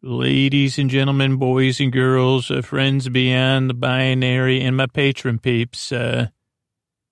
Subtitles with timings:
[0.00, 5.90] Ladies and gentlemen, boys and girls, uh, friends beyond the binary, and my patron peeps.
[5.90, 6.28] Uh,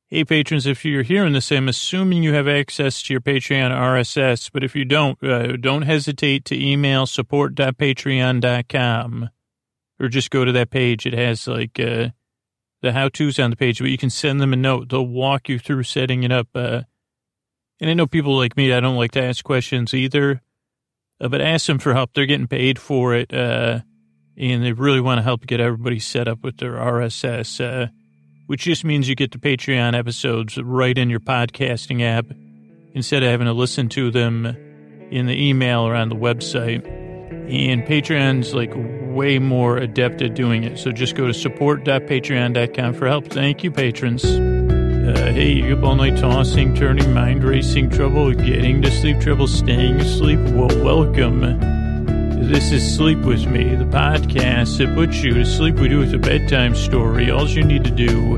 [0.06, 4.52] hey, patrons, if you're hearing this, I'm assuming you have access to your Patreon RSS,
[4.52, 9.30] but if you don't, uh, don't hesitate to email support.patreon.com
[9.98, 11.06] or just go to that page.
[11.06, 12.10] It has like uh,
[12.82, 14.90] the how to's on the page, but you can send them a note.
[14.90, 16.46] They'll walk you through setting it up.
[16.54, 16.82] Uh,
[17.80, 20.40] and I know people like me, I don't like to ask questions either
[21.20, 22.12] uh, but ask them for help.
[22.14, 23.80] They're getting paid for it, uh,
[24.36, 27.88] and they really want to help get everybody set up with their RSS, uh,
[28.46, 32.26] which just means you get the Patreon episodes right in your podcasting app
[32.94, 34.46] instead of having to listen to them
[35.10, 36.86] in the email or on the website.
[37.48, 40.78] And Patreon's like way more adept at doing it.
[40.78, 43.26] So just go to support.patreon.com for help.
[43.26, 44.55] Thank you, patrons.
[45.06, 49.46] Uh, hey, you up all night tossing, turning, mind racing, trouble getting to sleep, trouble
[49.46, 50.40] staying asleep?
[50.40, 51.42] Well, welcome.
[52.50, 56.12] This is Sleep With Me, the podcast that puts you to sleep with you with
[56.12, 57.30] a bedtime story.
[57.30, 58.34] All you need to do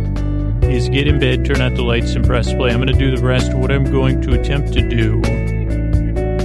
[0.60, 2.70] is get in bed, turn out the lights, and press play.
[2.70, 3.54] I'm going to do the rest.
[3.54, 5.22] What I'm going to attempt to do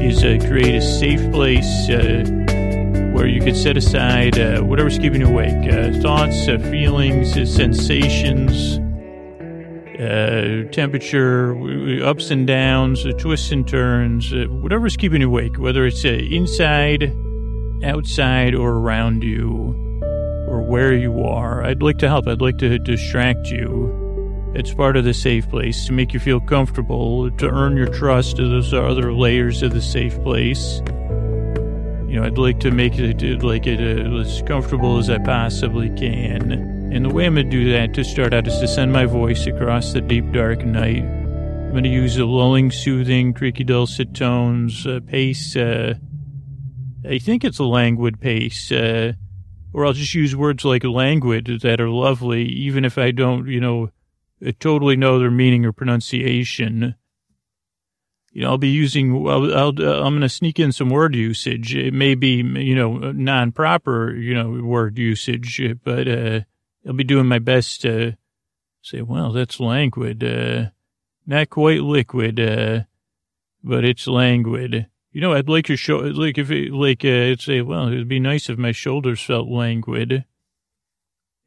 [0.01, 2.23] is uh, create a safe place uh,
[3.11, 8.79] where you can set aside uh, whatever's keeping you awake uh, thoughts, uh, feelings, sensations
[9.99, 11.55] uh, temperature,
[12.03, 17.15] ups and downs, uh, twists and turns, uh, whatever's keeping you awake, whether it's inside,
[17.83, 19.75] outside, or around you,
[20.47, 21.63] or where you are.
[21.63, 22.27] I'd like to help.
[22.27, 23.99] I'd like to distract you.
[24.55, 28.37] It's part of the safe place to make you feel comfortable, to earn your trust.
[28.37, 30.81] Those are other layers of the safe place.
[32.07, 36.82] You know, I'd like to make it like it as comfortable as I possibly can.
[36.93, 39.07] And the way I'm going to do that to start out is to send my
[39.07, 41.03] voice across the deep, dark night.
[41.03, 45.55] I'm going to use a lulling, soothing, creaky, dulcet tones, uh, pace.
[45.55, 45.95] Uh,
[47.03, 48.71] I think it's a languid pace.
[48.71, 49.13] Uh,
[49.73, 53.59] or I'll just use words like languid that are lovely, even if I don't, you
[53.59, 53.89] know,
[54.45, 56.93] uh, totally know their meaning or pronunciation.
[58.33, 61.15] You know, I'll be using, I'll, I'll uh, I'm going to sneak in some word
[61.15, 61.73] usage.
[61.73, 66.41] It may be, you know, non-proper, you know, word usage, but, uh,
[66.85, 68.17] I'll be doing my best to
[68.81, 70.65] say, well, that's languid, uh,
[71.25, 72.81] not quite liquid, uh,
[73.63, 74.87] but it's languid.
[75.11, 78.07] You know, I'd like your show, like if it, like, uh, I'd say, well, it'd
[78.07, 80.25] be nice if my shoulders felt languid.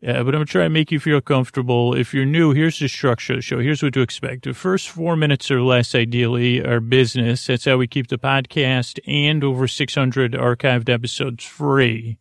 [0.00, 1.94] Yeah, but I'm going to try to make you feel comfortable.
[1.94, 3.58] If you're new, here's the structure of the show.
[3.58, 4.44] Here's what to expect.
[4.44, 7.46] The first four minutes or less, ideally, are business.
[7.46, 12.18] That's how we keep the podcast and over 600 archived episodes free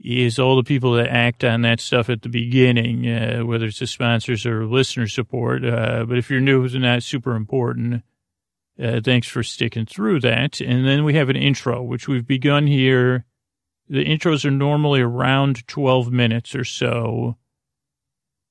[0.00, 3.80] is all the people that act on that stuff at the beginning, uh, whether it's
[3.80, 5.64] the sponsors or listener support.
[5.64, 8.02] Uh, but if you're new, it's not super important.
[8.80, 10.60] Uh, thanks for sticking through that.
[10.60, 13.24] And then we have an intro, which we've begun here.
[13.88, 17.36] The intros are normally around 12 minutes or so.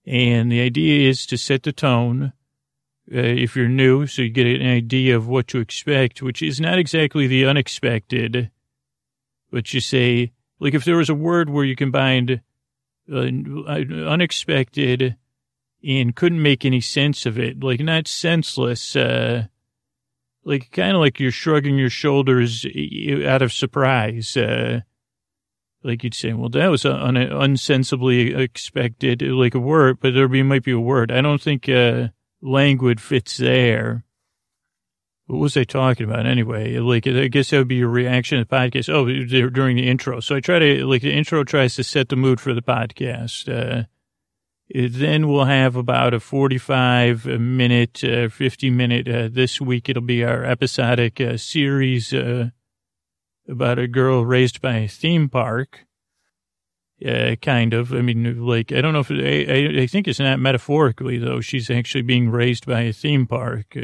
[0.06, 2.34] And the idea is to set the tone.
[3.10, 6.60] Uh, if you're new, so you get an idea of what to expect, which is
[6.60, 8.52] not exactly the unexpected,
[9.50, 12.42] but you say, like if there was a word where you combined
[13.12, 13.30] uh,
[13.70, 15.16] unexpected
[15.88, 19.46] and couldn't make any sense of it, like not senseless, uh,
[20.44, 22.66] like kind of like you're shrugging your shoulders
[23.26, 24.36] out of surprise.
[24.36, 24.82] Uh,
[25.84, 30.44] like you'd say, well, that was un- unsensibly expected, like a word, but there be,
[30.44, 31.12] might be a word.
[31.12, 32.10] I don't think, uh,
[32.42, 34.04] languid fits there
[35.28, 36.78] what was I talking about anyway?
[36.78, 38.90] Like, I guess that would be your reaction to the podcast.
[38.90, 39.06] Oh,
[39.50, 40.22] during the intro.
[40.22, 43.50] So I try to, like, the intro tries to set the mood for the podcast.
[43.50, 43.84] Uh,
[44.74, 50.24] then we'll have about a 45 minute, uh, 50 minute, uh, this week it'll be
[50.24, 52.50] our episodic, uh, series, uh,
[53.50, 55.86] about a girl raised by a theme park.
[57.06, 57.94] Uh, kind of.
[57.94, 61.42] I mean, like, I don't know if, I, I think it's not metaphorically though.
[61.42, 63.78] She's actually being raised by a theme park.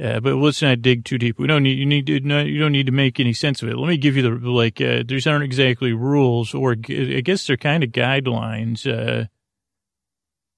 [0.00, 1.38] Uh, but let's not dig too deep.
[1.38, 3.68] We don't need you need to not, you don't need to make any sense of
[3.68, 3.76] it.
[3.76, 4.80] Let me give you the like.
[4.80, 9.26] Uh, these aren't exactly rules, or I guess they're kind of guidelines, uh,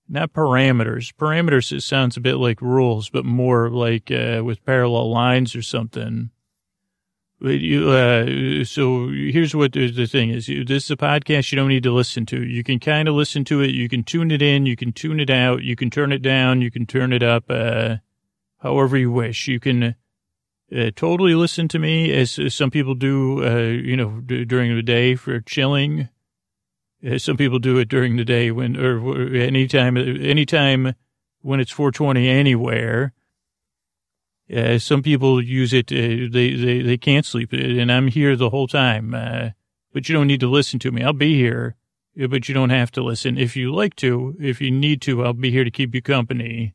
[0.08, 1.12] not parameters.
[1.14, 5.62] Parameters it sounds a bit like rules, but more like uh, with parallel lines or
[5.62, 6.30] something.
[7.40, 10.46] But you, uh, so here's what the thing is.
[10.46, 12.42] This is a podcast you don't need to listen to.
[12.42, 13.70] You can kind of listen to it.
[13.70, 14.64] You can tune it in.
[14.64, 15.62] You can tune it out.
[15.62, 16.62] You can turn it down.
[16.62, 17.50] You can turn it up.
[18.64, 19.48] Uh, however you wish.
[19.48, 19.94] You can
[20.74, 24.74] uh, totally listen to me as, as some people do, uh, you know, d- during
[24.74, 26.08] the day for chilling.
[27.06, 30.94] Uh, some people do it during the day when, or anytime, anytime
[31.42, 33.12] when it's 420 anywhere.
[34.54, 38.50] Uh, some people use it, uh, they, they, they can't sleep, and I'm here the
[38.50, 39.14] whole time.
[39.14, 39.50] Uh,
[39.92, 41.02] but you don't need to listen to me.
[41.02, 41.76] I'll be here,
[42.28, 43.38] but you don't have to listen.
[43.38, 46.74] If you like to, if you need to, I'll be here to keep you company.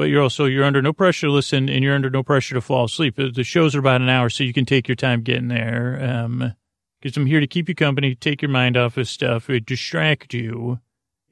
[0.00, 2.62] But you're also, you're under no pressure to listen, and you're under no pressure to
[2.62, 3.18] fall asleep.
[3.18, 5.98] Uh, the shows are about an hour, so you can take your time getting there.
[6.02, 6.54] Um,
[7.02, 10.32] because I'm here to keep you company, take your mind off of stuff, it distract
[10.32, 10.80] you.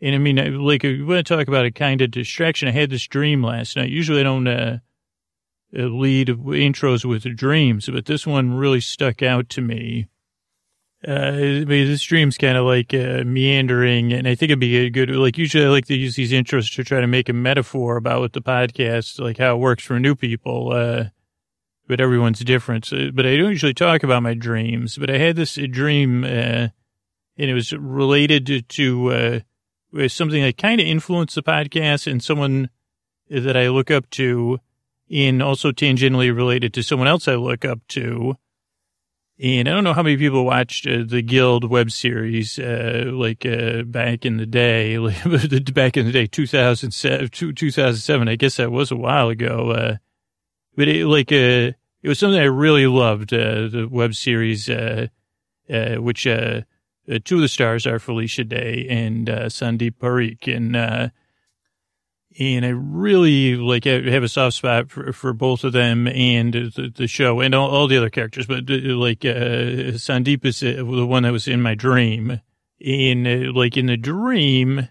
[0.02, 2.68] And I mean, like, we want to talk about a kind of distraction.
[2.68, 3.88] I had this dream last night.
[3.88, 4.78] Usually I don't, uh,
[5.74, 10.08] uh, lead intros with dreams, but this one really stuck out to me.
[11.06, 14.90] Uh, mean, this dream's kind of like uh, meandering, and I think it'd be a
[14.90, 17.96] good, like, usually I like to use these intros to try to make a metaphor
[17.96, 20.72] about what the podcast, like how it works for new people.
[20.72, 21.04] Uh,
[21.86, 22.84] but everyone's different.
[22.84, 26.26] So, but I don't usually talk about my dreams, but I had this dream, uh,
[26.26, 26.72] and
[27.36, 29.44] it was related to, to
[29.94, 32.70] uh, something that kind of influenced the podcast and someone
[33.30, 34.58] that I look up to
[35.10, 38.36] and also tangentially related to someone else I look up to.
[39.40, 43.46] And I don't know how many people watched uh, the Guild web series, uh, like,
[43.46, 44.96] uh, back in the day,
[45.72, 48.28] back in the day, 2007, 2007.
[48.28, 49.70] I guess that was a while ago.
[49.70, 49.96] Uh,
[50.74, 51.70] but it, like, uh,
[52.02, 56.64] it was something I really loved, uh, the web series, which, two
[57.36, 60.52] of the stars are Felicia Day and, Sandeep Parikh.
[60.52, 61.12] And,
[62.38, 66.92] and I really like have a soft spot for, for both of them and the,
[66.94, 68.46] the show and all, all, the other characters.
[68.46, 72.40] But uh, like uh, Sandeep is uh, the one that was in my dream.
[72.80, 74.88] In uh, like in the dream,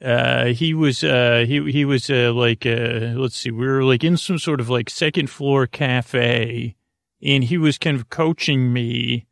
[0.00, 4.38] uh, he was uh, he he was like let's see, we were like in some
[4.38, 6.76] sort of like second floor cafe,
[7.20, 9.26] and he was kind of coaching me.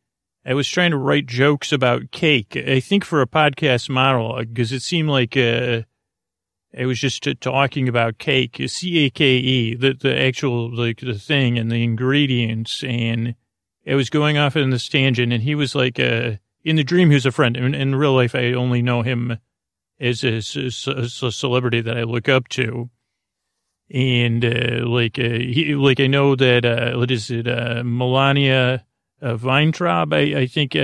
[0.44, 2.56] I was trying to write jokes about cake.
[2.56, 5.36] I think for a podcast monologue because it seemed like.
[6.76, 11.14] It was just talking about cake, C A K E, the the actual like the
[11.14, 13.36] thing and the ingredients, and
[13.84, 15.32] it was going off in this tangent.
[15.32, 16.32] And he was like, uh,
[16.64, 17.56] in the dream, he was a friend.
[17.56, 19.38] In, in real life, I only know him
[20.00, 22.90] as a, a celebrity that I look up to.
[23.90, 28.84] And uh, like, uh, he, like I know that uh, what is it, uh, Melania
[29.22, 30.12] uh, Weintraub?
[30.12, 30.74] I, I think.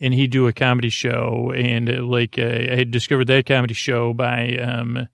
[0.00, 1.52] Uh, and he'd do a comedy show.
[1.54, 5.08] And uh, like, uh, I had discovered that comedy show by, um,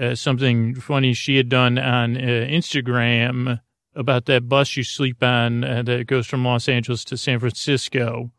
[0.00, 3.60] uh, something funny she had done on uh, Instagram
[3.94, 8.30] about that bus you sleep on uh, that goes from Los Angeles to San Francisco.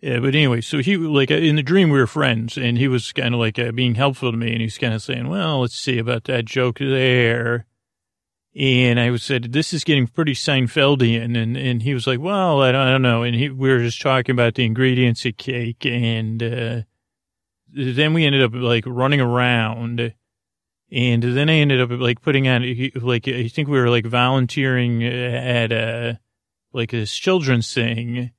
[0.00, 3.12] Yeah, but anyway, so he like in the dream we were friends, and he was
[3.12, 5.78] kind of like uh, being helpful to me, and he's kind of saying, "Well, let's
[5.78, 7.64] see about that joke there."
[8.58, 11.36] And I said, this is getting pretty Seinfeldian.
[11.36, 13.22] And, and he was like, well, I don't, I don't know.
[13.22, 15.84] And he, we were just talking about the ingredients of cake.
[15.84, 16.82] And, uh,
[17.70, 20.14] then we ended up like running around.
[20.90, 22.62] And then I ended up like putting on,
[22.94, 26.18] like, I think we were like volunteering at a,
[26.72, 28.30] like this children's thing.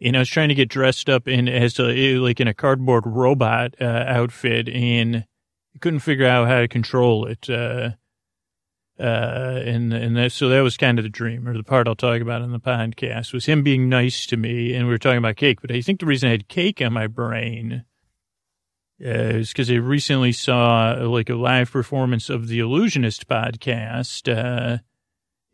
[0.00, 3.04] And I was trying to get dressed up in as a, like in a cardboard
[3.06, 5.26] robot, uh, outfit and
[5.80, 7.48] couldn't figure out how to control it.
[7.48, 7.90] Uh,
[9.00, 11.94] uh, and, and that, so that was kind of the dream or the part I'll
[11.94, 14.74] talk about in the podcast was him being nice to me.
[14.74, 16.92] And we were talking about cake, but I think the reason I had cake on
[16.92, 17.84] my brain
[19.02, 24.78] uh, is because I recently saw like a live performance of the Allusionist podcast, uh,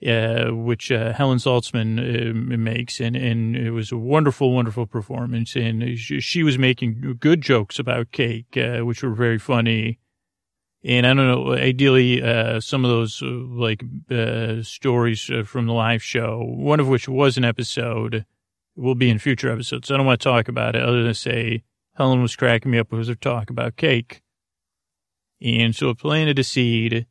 [0.05, 5.55] uh, which uh, Helen Zaltzman uh, makes, and and it was a wonderful, wonderful performance.
[5.55, 10.01] And she was making good jokes about cake, uh, which were very funny.
[10.87, 15.67] And I don't know, ideally, uh, some of those uh, like uh, stories uh, from
[15.67, 18.25] the live show, one of which was an episode,
[18.77, 19.91] will be in future episodes.
[19.91, 21.65] I don't want to talk about it other than say
[21.95, 24.23] Helen was cracking me up with her talk about cake.
[25.43, 27.07] And so it planted a seed.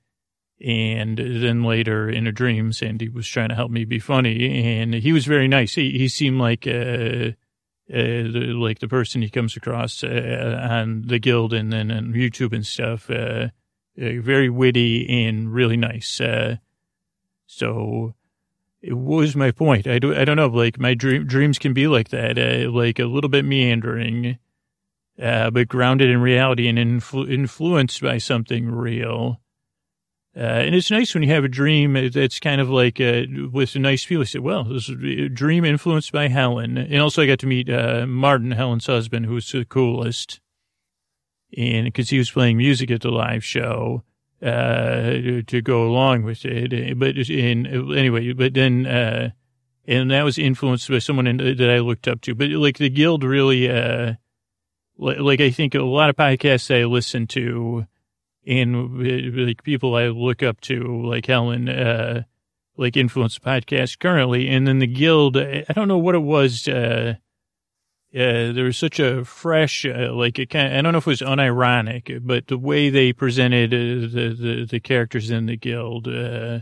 [0.66, 4.80] And then later in a dream, Sandy was trying to help me be funny.
[4.80, 5.76] And he was very nice.
[5.76, 7.32] He, he seemed like, uh,
[7.94, 12.14] uh, the, like the person he comes across uh, on the guild and then on
[12.14, 13.10] YouTube and stuff.
[13.10, 13.50] Uh,
[14.00, 16.20] uh, very witty and really nice.
[16.20, 16.58] Uh,
[17.48, 18.14] so
[18.82, 19.88] it was my point.
[19.88, 23.00] I, do, I don't know, like my dream, dreams can be like that, uh, like
[23.00, 24.38] a little bit meandering,
[25.22, 29.40] uh, but grounded in reality and influ- influenced by something real.
[30.36, 33.80] Uh, and it's nice when you have a dream that's kind of like with a
[33.80, 34.20] nice feel.
[34.20, 36.78] I said, well, this is a dream influenced by Helen.
[36.78, 40.42] And also I got to meet Martin, Helen's husband, who's the coolest
[41.58, 44.04] and because he was playing music at the live show
[44.42, 45.12] uh,
[45.48, 47.00] to go along with it.
[47.00, 49.30] But in anyway, but then uh,
[49.88, 52.36] and that was influenced by someone in, that I looked up to.
[52.36, 54.14] But like the guild really, uh,
[54.98, 57.86] like I think a lot of podcasts I listen to,
[58.48, 62.24] and uh, like people I look up to, like Helen, uh,
[62.78, 64.50] like influence podcast currently.
[64.50, 66.68] And then the guild, I don't know what it was.
[66.68, 67.16] Uh,
[68.16, 71.08] uh, there was such a fresh, uh, like it kind of, I don't know if
[71.08, 75.58] it was unironic, but the way they presented uh, the, the, the characters in the
[75.58, 76.60] guild, uh,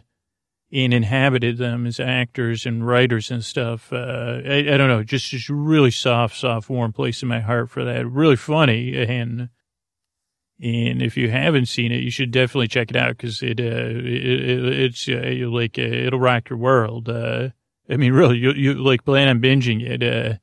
[0.72, 3.93] and inhabited them as actors and writers and stuff.
[3.93, 7.69] Uh, I, I, don't know, just, just really soft, soft, warm place in my heart
[7.69, 8.10] for that.
[8.10, 8.98] Really funny.
[8.98, 9.50] And,
[10.60, 13.63] and if you haven't seen it, you should definitely check it out because it, uh,
[13.63, 17.07] it, it, it's like, it'll rock your world.
[17.07, 17.51] I
[17.89, 20.38] mean, really, you, you like plan on binging it, uh,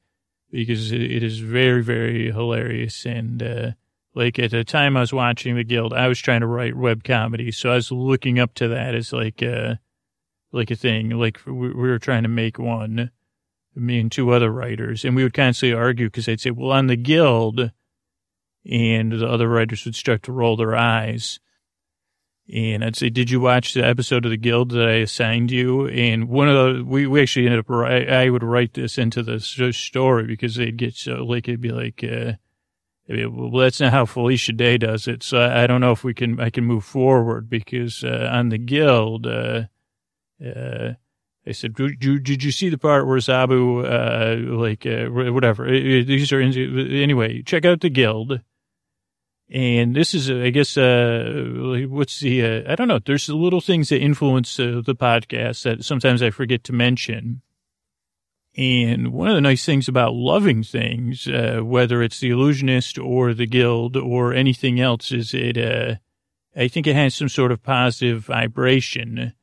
[0.50, 3.04] because it, is very, very hilarious.
[3.04, 3.70] And, uh,
[4.14, 7.04] like at the time I was watching The Guild, I was trying to write web
[7.04, 7.52] comedy.
[7.52, 9.78] So I was looking up to that as like, a
[10.52, 11.10] like a thing.
[11.10, 13.10] Like we, were trying to make one,
[13.74, 16.86] me and two other writers, and we would constantly argue because they'd say, "Well, on
[16.86, 17.70] the guild,"
[18.70, 21.40] and the other writers would start to roll their eyes.
[22.52, 25.86] And I'd say, "Did you watch the episode of the Guild that I assigned you?"
[25.88, 29.40] And one of the we, we actually ended up I would write this into the
[29.40, 32.32] story because they'd get so like it'd be like, uh,
[33.08, 35.22] well, that's not how Felicia Day does it.
[35.22, 38.48] So I, I, don't know if we can I can move forward because uh, on
[38.48, 39.26] the Guild.
[39.26, 39.64] Uh,
[40.44, 40.94] uh,
[41.44, 45.66] they said, did you, did you see the part where Zaboo, uh, like, uh, whatever.
[45.66, 48.40] These are, anyway, check out the guild.
[49.52, 53.00] And this is, I guess, uh, what's the, uh, I don't know.
[53.04, 57.42] There's little things that influence uh, the podcast that sometimes I forget to mention.
[58.56, 63.34] And one of the nice things about loving things, uh, whether it's the Allusionist or
[63.34, 65.96] the guild or anything else, is it, uh,
[66.56, 69.34] I think it has some sort of positive vibration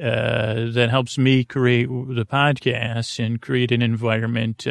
[0.00, 4.66] uh, that helps me create the podcast and create an environment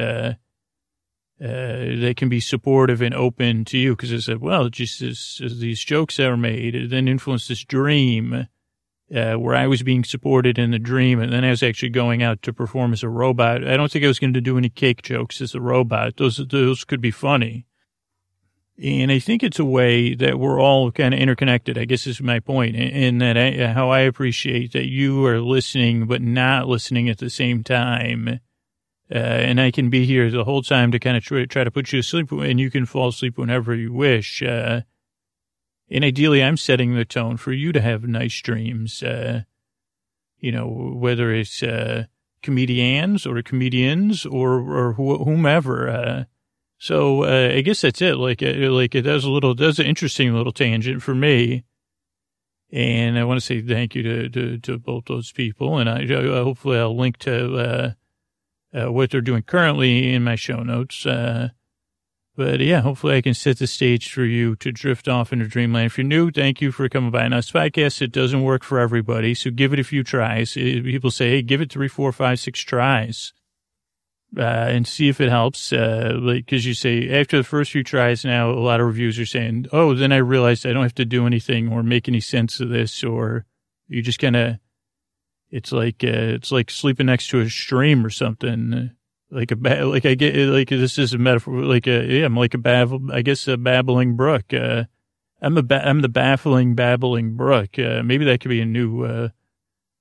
[1.41, 3.95] uh, that can be supportive and open to you.
[3.95, 8.47] Because I said, well, just as, these jokes that made, it then influenced this dream
[9.13, 12.23] uh, where I was being supported in the dream, and then I was actually going
[12.23, 13.67] out to perform as a robot.
[13.67, 16.17] I don't think I was going to do any cake jokes as a robot.
[16.17, 17.65] Those those could be funny.
[18.81, 22.21] And I think it's a way that we're all kind of interconnected, I guess is
[22.21, 27.07] my point, in that I, how I appreciate that you are listening, but not listening
[27.07, 28.39] at the same time.
[29.11, 31.71] Uh, and I can be here the whole time to kind of try, try, to
[31.71, 34.41] put you to sleep, and you can fall asleep whenever you wish.
[34.41, 34.81] Uh,
[35.89, 39.03] and ideally, I'm setting the tone for you to have nice dreams.
[39.03, 39.41] Uh,
[40.39, 42.05] you know, whether it's uh,
[42.41, 46.23] comedians or comedians or, or wh- whomever uh,
[46.83, 48.17] so uh, I guess that's it.
[48.17, 51.63] Like, uh, like it does a little, does an interesting little tangent for me.
[52.73, 55.77] And I want to say thank you to, to, to both those people.
[55.77, 57.95] And I, hopefully I'll link to,
[58.73, 61.05] uh, what they're doing currently in my show notes.
[61.05, 61.49] Uh,
[62.35, 65.85] but yeah, hopefully I can set the stage for you to drift off into dreamland.
[65.85, 67.27] If you're new, thank you for coming by.
[67.27, 69.35] Now, this podcast, it doesn't work for everybody.
[69.35, 70.53] So give it a few tries.
[70.53, 73.33] People say, Hey, give it three, four, five, six tries
[74.37, 75.71] uh, and see if it helps.
[75.71, 79.25] Uh, like, you say after the first few tries now, a lot of reviews are
[79.25, 82.59] saying, Oh, then I realized I don't have to do anything or make any sense
[82.59, 83.45] of this, or
[83.87, 84.57] you just kind of,
[85.53, 88.91] it's like, uh, it's like sleeping next to a stream or something.
[89.29, 92.35] Like a, ba- like I get, like this is a metaphor, like a, yeah, I'm
[92.35, 94.53] like a babble, I guess a babbling brook.
[94.53, 94.85] Uh,
[95.41, 97.77] I'm a, ba- I'm the baffling babbling brook.
[97.77, 99.29] Uh, maybe that could be a new, uh,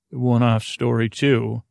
[0.09, 1.63] one-off story too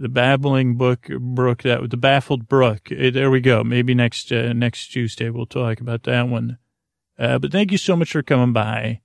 [0.00, 2.90] the babbling book brook that the baffled brook.
[2.90, 3.62] Eh, there we go.
[3.62, 6.56] Maybe next uh, next Tuesday we'll talk about that one.
[7.18, 9.02] Uh, but thank you so much for coming by.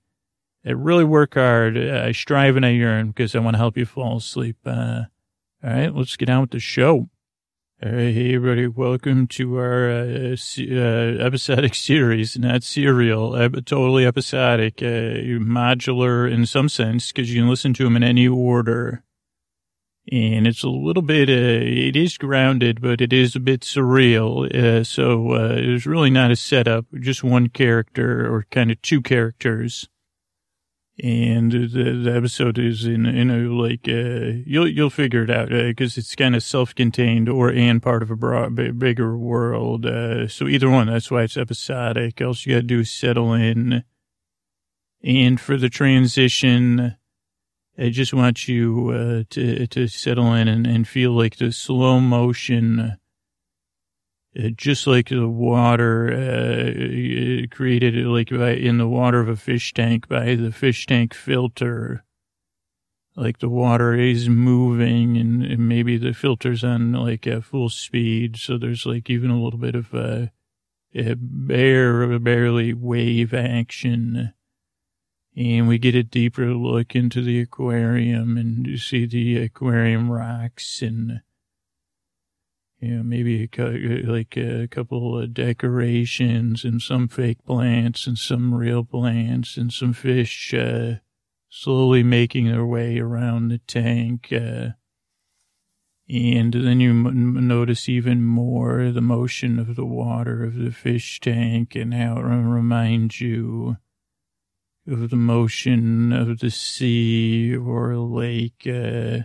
[0.66, 1.78] I really work hard.
[1.78, 4.56] I strive and I yearn because I want to help you fall asleep.
[4.66, 5.02] Uh,
[5.62, 7.08] all right, let's get on with the show.
[7.80, 8.66] hey, everybody.
[8.66, 13.32] Welcome to our uh, uh, episodic series, not serial,
[13.62, 18.26] totally episodic, uh, modular in some sense because you can listen to them in any
[18.26, 19.04] order
[20.10, 24.52] and it's a little bit, uh, it is grounded, but it is a bit surreal.
[24.54, 29.88] Uh, so, uh, really not a setup, just one character or kind of two characters.
[31.02, 35.52] And the, the episode is in, in a, like, uh, you'll, you'll figure it out,
[35.52, 39.84] uh, cause it's kind of self-contained or, and part of a broad, bigger world.
[39.84, 42.22] Uh, so either one, that's why it's episodic.
[42.22, 43.84] All you gotta do is settle in.
[45.04, 46.96] And for the transition,
[47.78, 52.00] I just want you uh, to to settle in and, and feel like the slow
[52.00, 52.94] motion, uh,
[54.38, 59.36] Uh, just like the water uh, uh, created like by, in the water of a
[59.36, 62.04] fish tank by the fish tank filter.
[63.14, 68.36] Like the water is moving and, and maybe the filter's on like a full speed,
[68.36, 70.32] so there's like even a little bit of a,
[70.94, 74.34] a bare, barely wave action
[75.36, 80.80] and we get a deeper look into the aquarium and you see the aquarium rocks
[80.80, 81.20] and
[82.86, 88.54] you know, maybe a, like a couple of decorations and some fake plants and some
[88.54, 90.94] real plants and some fish uh,
[91.48, 94.32] slowly making their way around the tank.
[94.32, 94.70] Uh,
[96.08, 101.18] and then you m- notice even more the motion of the water of the fish
[101.18, 103.76] tank and how it reminds you
[104.86, 108.64] of the motion of the sea or lake.
[108.66, 109.24] Uh,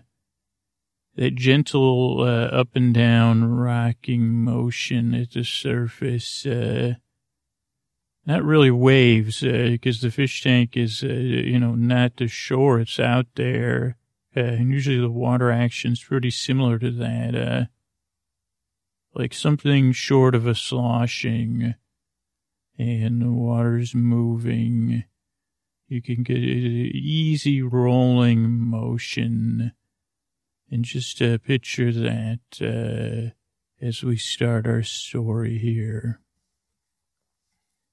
[1.16, 6.46] that gentle uh, up and down rocking motion at the surface.
[6.46, 6.96] Uh,
[8.26, 12.80] not really waves, because uh, the fish tank is, uh, you know, not the shore.
[12.80, 13.98] It's out there.
[14.36, 17.36] Uh, and usually the water action is pretty similar to that.
[17.36, 17.66] Uh,
[19.14, 21.76] like something short of a sloshing
[22.78, 25.04] and the water's moving.
[25.88, 29.74] You can get an easy rolling motion
[30.72, 36.22] and just uh, picture that uh, as we start our story here.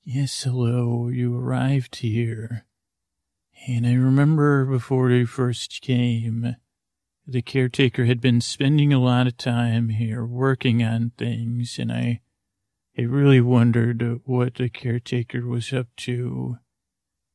[0.05, 2.65] Yes, hello, you arrived here.
[3.67, 6.57] And I remember before you first came,
[7.27, 12.21] the caretaker had been spending a lot of time here working on things, and I,
[12.97, 16.59] I really wondered what the caretaker was up to.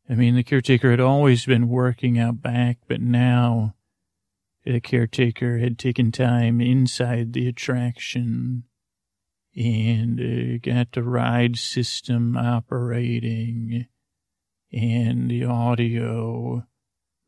[0.09, 3.75] I mean, the caretaker had always been working out back, but now
[4.65, 8.63] the caretaker had taken time inside the attraction
[9.55, 13.85] and uh, got the ride system operating
[14.71, 16.65] and the audio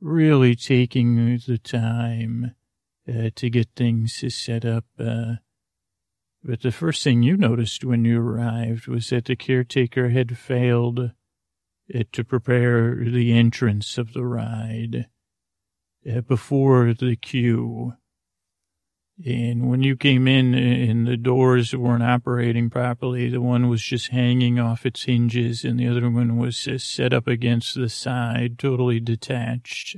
[0.01, 2.55] really taking the time
[3.07, 4.85] uh, to get things set up.
[4.99, 5.35] Uh,
[6.43, 10.99] but the first thing you noticed when you arrived was that the caretaker had failed
[11.93, 15.07] uh, to prepare the entrance of the ride
[16.27, 17.93] before the queue.
[19.25, 24.09] And when you came in and the doors weren't operating properly, the one was just
[24.09, 28.99] hanging off its hinges and the other one was set up against the side, totally
[28.99, 29.95] detached.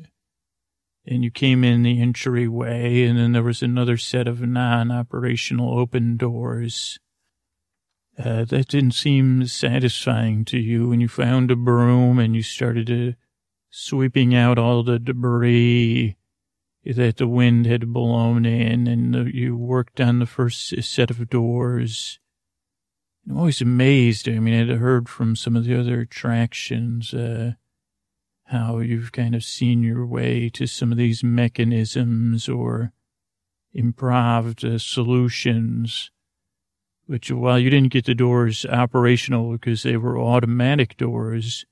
[1.06, 6.16] And you came in the entryway and then there was another set of non-operational open
[6.16, 7.00] doors.
[8.20, 12.88] Uh, that didn't seem satisfying to you when you found a broom and you started
[12.88, 13.14] to
[13.70, 16.18] sweeping out all the debris
[16.86, 22.20] that the wind had blown in, and you worked on the first set of doors.
[23.28, 24.30] I'm always amazed.
[24.30, 27.54] I mean, I'd heard from some of the other attractions uh,
[28.46, 32.94] how you've kind of seen your way to some of these mechanisms or
[33.74, 36.10] improved uh, solutions.
[37.06, 41.66] Which, while you didn't get the doors operational because they were automatic doors,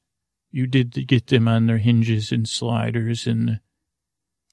[0.55, 3.59] you did get them on their hinges and sliders and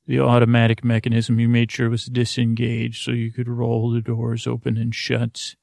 [0.04, 4.76] the automatic mechanism you made sure was disengaged so you could roll the doors open
[4.76, 5.54] and shut.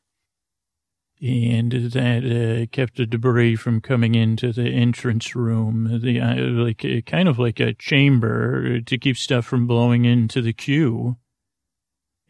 [1.21, 6.85] And that uh, kept the debris from coming into the entrance room, the uh, like
[6.85, 11.17] uh, kind of like a chamber to keep stuff from blowing into the queue.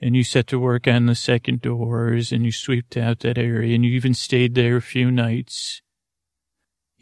[0.02, 3.76] And you set to work on the second doors, and you swept out that area,
[3.76, 5.84] and you even stayed there a few nights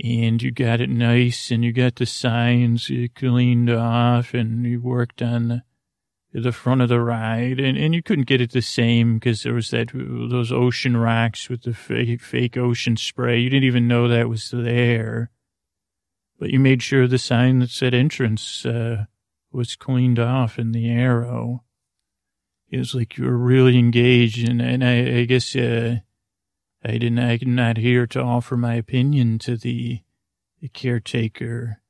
[0.04, 5.22] and you got it nice and you got the signs cleaned off and you worked
[5.22, 5.64] on
[6.34, 9.54] the front of the ride and, and you couldn't get it the same because there
[9.54, 13.40] was that those ocean rocks with the fake, fake ocean spray.
[13.40, 15.32] You didn't even know that was there,
[16.40, 19.06] but you made sure the sign that said entrance uh,
[19.52, 21.64] was cleaned off in the arrow.
[22.70, 26.00] It was like you were really engaged, and, and I, I guess uh,
[26.88, 30.04] I didn't, I'm not here to offer my opinion to the,
[30.62, 31.82] the caretaker,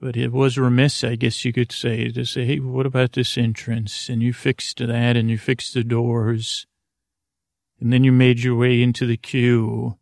[0.00, 3.38] but it was remiss, I guess you could say, to say, hey, what about this
[3.38, 4.08] entrance?
[4.08, 6.66] And you fixed that and you fixed the doors.
[7.78, 9.96] And then you made your way into the queue,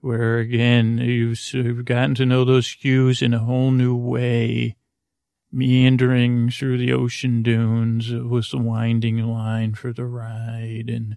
[0.00, 4.76] where again, you've gotten to know those queues in a whole new way,
[5.50, 11.16] meandering through the ocean dunes with the winding line for the ride and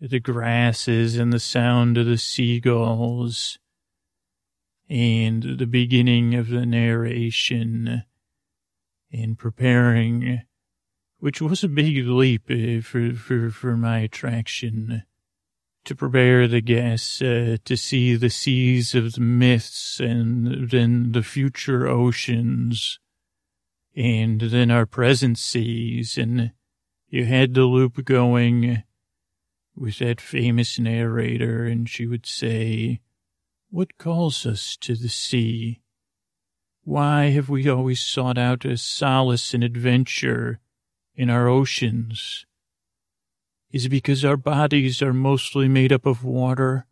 [0.00, 3.58] the grasses and the sound of the seagulls
[4.88, 8.04] and the beginning of the narration
[9.12, 10.42] and preparing,
[11.18, 15.02] which was a big leap uh, for, for, for my attraction
[15.84, 21.22] to prepare the guests uh, to see the seas of the myths and then the
[21.22, 22.98] future oceans
[23.96, 26.18] and then our present seas.
[26.18, 26.52] And
[27.08, 28.82] you had the loop going
[29.78, 33.00] with that famous narrator, and she would say,
[33.70, 35.80] What calls us to the sea?
[36.82, 40.60] Why have we always sought out a solace and adventure
[41.14, 42.46] in our oceans?
[43.70, 46.86] Is it because our bodies are mostly made up of water?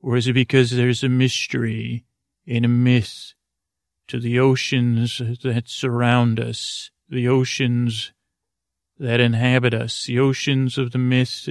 [0.00, 2.04] Or is it because there's a mystery
[2.46, 3.34] and a myth
[4.08, 8.12] to the oceans that surround us, the oceans
[8.98, 11.48] that inhabit us, the oceans of the myth,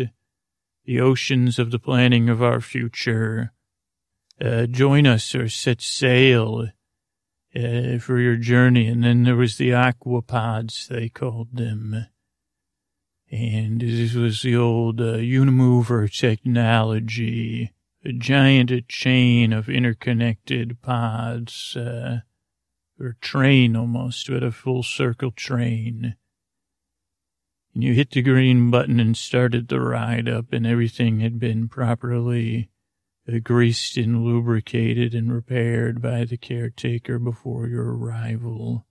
[0.85, 3.53] the oceans of the planning of our future?
[4.41, 6.69] Uh, join us or set sail
[7.55, 8.87] uh, for your journey.
[8.87, 12.07] And then there was the aquapods, they called them.
[13.31, 17.71] And this was the old uh, Unimover technology,
[18.05, 22.19] a giant chain of interconnected pods, uh,
[22.99, 26.15] or train almost, but a full circle train.
[27.73, 31.67] And you hit the green button and started the ride up, and everything had been
[31.67, 32.69] properly
[33.43, 38.85] greased and lubricated and repaired by the caretaker before your arrival.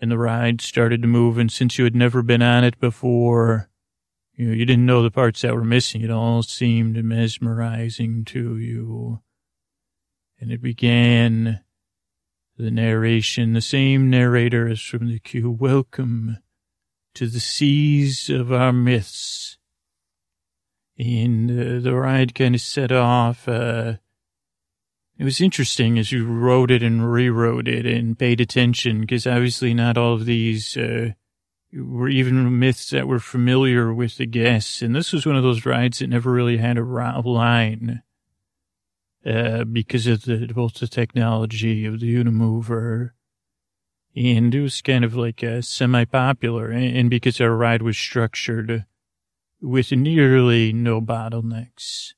[0.00, 3.70] And the ride started to move, and since you had never been on it before,
[4.34, 6.02] you know, you didn't know the parts that were missing.
[6.02, 9.20] It all seemed mesmerizing to you.
[10.38, 11.60] And it began
[12.56, 15.50] the narration, the same narrator as from the queue.
[15.50, 16.38] Welcome
[17.14, 19.58] to the seas of our myths
[20.98, 23.48] and uh, the ride kind of set off.
[23.48, 23.94] Uh,
[25.18, 29.74] it was interesting as you wrote it and rewrote it and paid attention because obviously
[29.74, 31.10] not all of these uh,
[31.72, 34.82] were even myths that were familiar with the guests.
[34.82, 38.02] And this was one of those rides that never really had a line
[39.24, 43.10] uh, because of the, both the technology of the Unimover
[44.16, 48.84] and it was kind of like a semi-popular and because our ride was structured
[49.60, 52.14] with nearly no bottlenecks.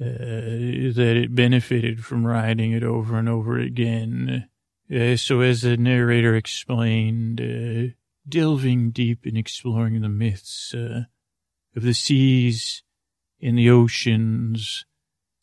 [0.00, 4.48] Uh, that it benefited from riding it over and over again.
[4.92, 7.94] Uh, so, as the narrator explained, uh,
[8.28, 11.04] delving deep and exploring the myths uh,
[11.76, 12.82] of the seas
[13.40, 14.84] and the oceans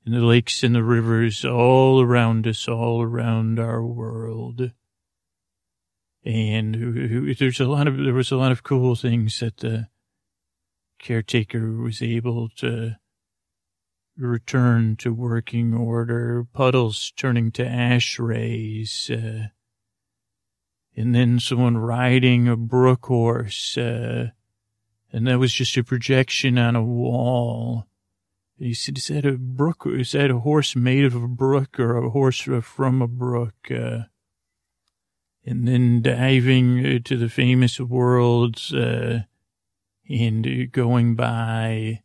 [0.05, 4.71] and the lakes and the rivers all around us, all around our world.
[6.23, 9.87] And there's a lot of there was a lot of cool things that the
[10.99, 12.97] caretaker was able to
[14.17, 19.47] return to working order, puddles turning to ash rays, uh,
[20.95, 24.27] and then someone riding a brook horse, uh,
[25.11, 27.87] and that was just a projection on a wall.
[28.59, 31.97] he said, is that a brook, is that a horse made of a brook or
[31.97, 33.55] a horse from a brook?
[33.71, 34.03] Uh,
[35.45, 39.23] and then diving to the famous worlds, uh,
[40.09, 42.01] and going by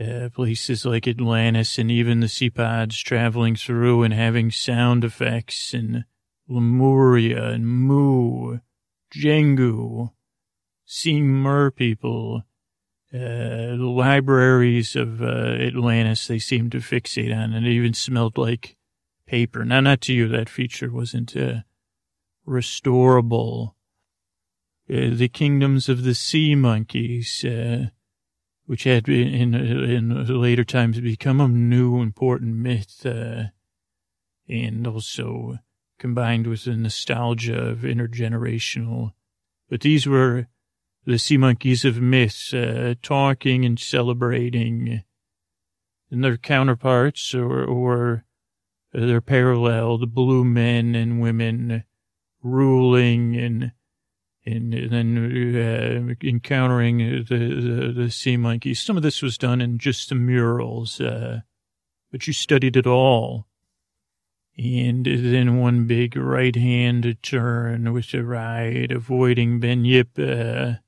[0.00, 5.74] uh, places like Atlantis and even the sea pods traveling through and having sound effects
[5.74, 6.04] and
[6.48, 8.58] Lemuria and Mu,
[9.12, 10.12] Jengu,
[10.84, 12.44] seeing mer people,
[13.12, 18.38] uh, the libraries of uh, Atlantis they seemed to fixate on, and it even smelled
[18.38, 18.76] like
[19.26, 19.64] paper.
[19.64, 21.60] Now, not to you, that feature wasn't uh,
[22.48, 23.74] restorable
[24.90, 27.88] uh, the kingdoms of the sea monkeys, uh,
[28.64, 33.44] which had in, in later times become a new important myth, uh,
[34.48, 35.58] and also
[35.98, 39.12] combined with the nostalgia of intergenerational.
[39.68, 40.46] But these were
[41.04, 45.02] the sea monkeys of myths, uh, talking and celebrating,
[46.10, 48.24] and their counterparts or, or
[48.94, 51.84] their parallel, the blue men and women
[52.42, 53.72] ruling and
[54.46, 55.18] and then
[55.54, 58.80] uh, encountering the, the, the sea monkeys.
[58.80, 61.40] Some of this was done in just the murals, uh,
[62.10, 63.46] but you studied it all.
[64.56, 70.78] And then one big right hand turn with the ride, avoiding Bunyip, uh,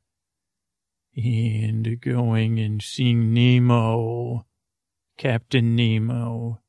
[1.17, 4.47] and going and seeing Nemo,
[5.19, 6.61] Captain Nemo.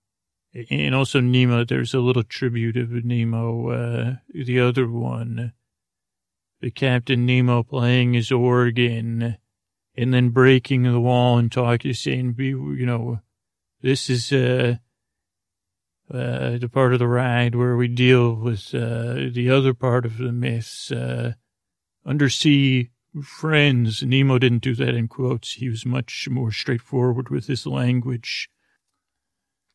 [0.70, 5.54] And also Nemo, there's a little tribute of Nemo, uh, the other one
[6.62, 9.38] the Captain Nemo playing his organ
[9.98, 13.20] and then breaking the wall and talking, saying, "Be you know,
[13.82, 14.78] this is, uh,
[16.10, 20.18] uh, the part of the ride where we deal with, uh, the other part of
[20.18, 21.34] the myths, uh,
[22.06, 22.92] undersea
[23.24, 24.04] friends.
[24.04, 25.54] Nemo didn't do that in quotes.
[25.54, 28.50] He was much more straightforward with his language.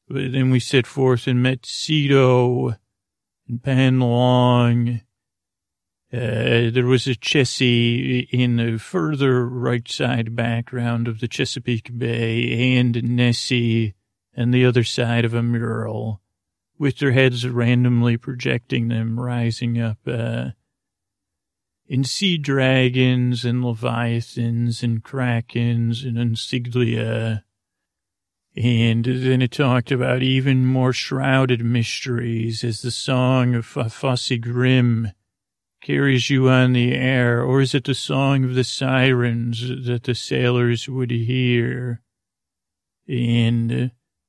[0.08, 2.76] But then we set forth and met Ceto
[3.48, 5.00] and Pan Long
[6.12, 12.76] uh, there was a Chessie in the further right side background of the Chesapeake Bay
[12.76, 13.94] and Nessie
[14.32, 16.20] and the other side of a mural
[16.78, 20.50] with their heads randomly projecting them rising up, uh,
[21.88, 27.42] in sea dragons and leviathans and krakens and unsiglia.
[28.56, 35.12] And then it talked about even more shrouded mysteries as the song of Fossegrim
[35.82, 40.14] carries you on the air, or is it the song of the sirens that the
[40.14, 42.00] sailors would hear?
[43.06, 43.88] And uh,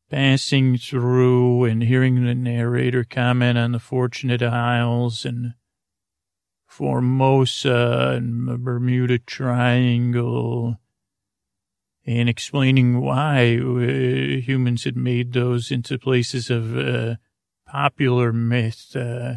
[0.10, 5.54] passing through and hearing the narrator comment on the Fortunate Isles and
[6.68, 10.78] Formosa and Bermuda Triangle
[12.08, 17.16] and explaining why uh, humans had made those into places of uh,
[17.68, 19.34] popular myth uh,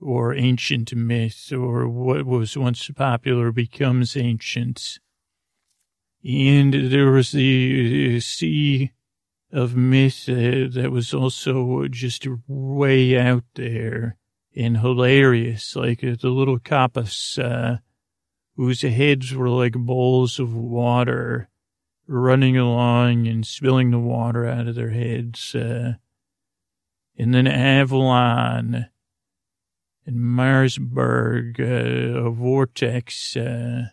[0.00, 4.98] or ancient myth or what was once popular becomes ancient.
[6.22, 8.92] And there was the uh, sea
[9.50, 14.18] of myth uh, that was also just way out there
[14.54, 16.58] and hilarious, like the little
[17.38, 17.76] uh,
[18.56, 21.48] whose heads were like bowls of water
[22.06, 25.54] running along and spilling the water out of their heads.
[25.54, 25.94] Uh,
[27.16, 28.86] and then Avalon
[30.06, 33.86] and Marsburg, uh, a vortex, uh,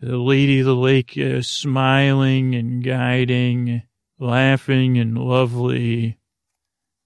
[0.00, 3.82] the lady of the lake uh, smiling and guiding,
[4.18, 6.18] laughing and lovely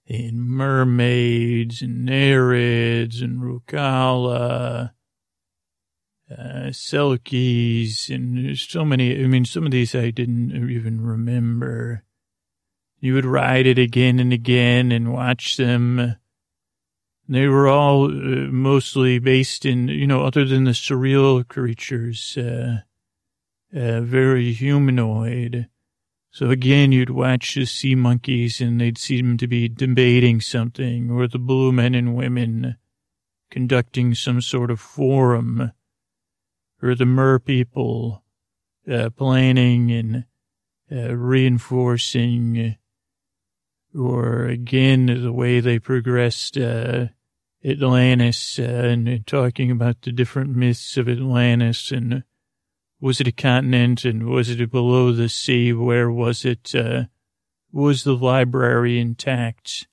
[0.07, 4.91] and mermaids and nereids and Rusalka,
[6.31, 9.23] uh, Selkies, and so many.
[9.23, 12.03] I mean, some of these I didn't even remember.
[12.99, 16.15] You would ride it again and again and watch them.
[17.27, 22.81] They were all uh, mostly based in, you know, other than the surreal creatures, uh,
[23.75, 25.67] uh, very humanoid.
[26.31, 31.27] So again, you'd watch the sea monkeys and they'd seem to be debating something, or
[31.27, 32.75] the blue men and women
[33.49, 35.71] conducting some sort of forum,
[36.85, 38.23] or the mer people
[38.89, 40.25] uh, planning and
[40.91, 42.75] uh, reinforcing,
[43.97, 47.07] or again, the way they progressed uh,
[47.65, 52.23] Atlantis uh, and talking about the different myths of Atlantis and
[53.01, 55.73] was it a continent and was it below the sea?
[55.73, 56.73] Where was it?
[56.73, 57.05] Uh,
[57.71, 59.87] was the library intact?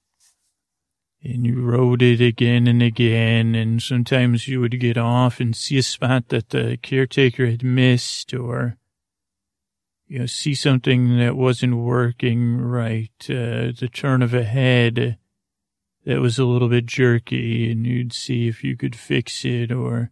[1.24, 5.78] And you rode it again and again, and sometimes you would get off and see
[5.78, 8.76] a spot that the caretaker had missed, or
[10.08, 15.16] you know, see something that wasn't working right, uh, the turn of a head
[16.04, 20.10] that was a little bit jerky, and you'd see if you could fix it, or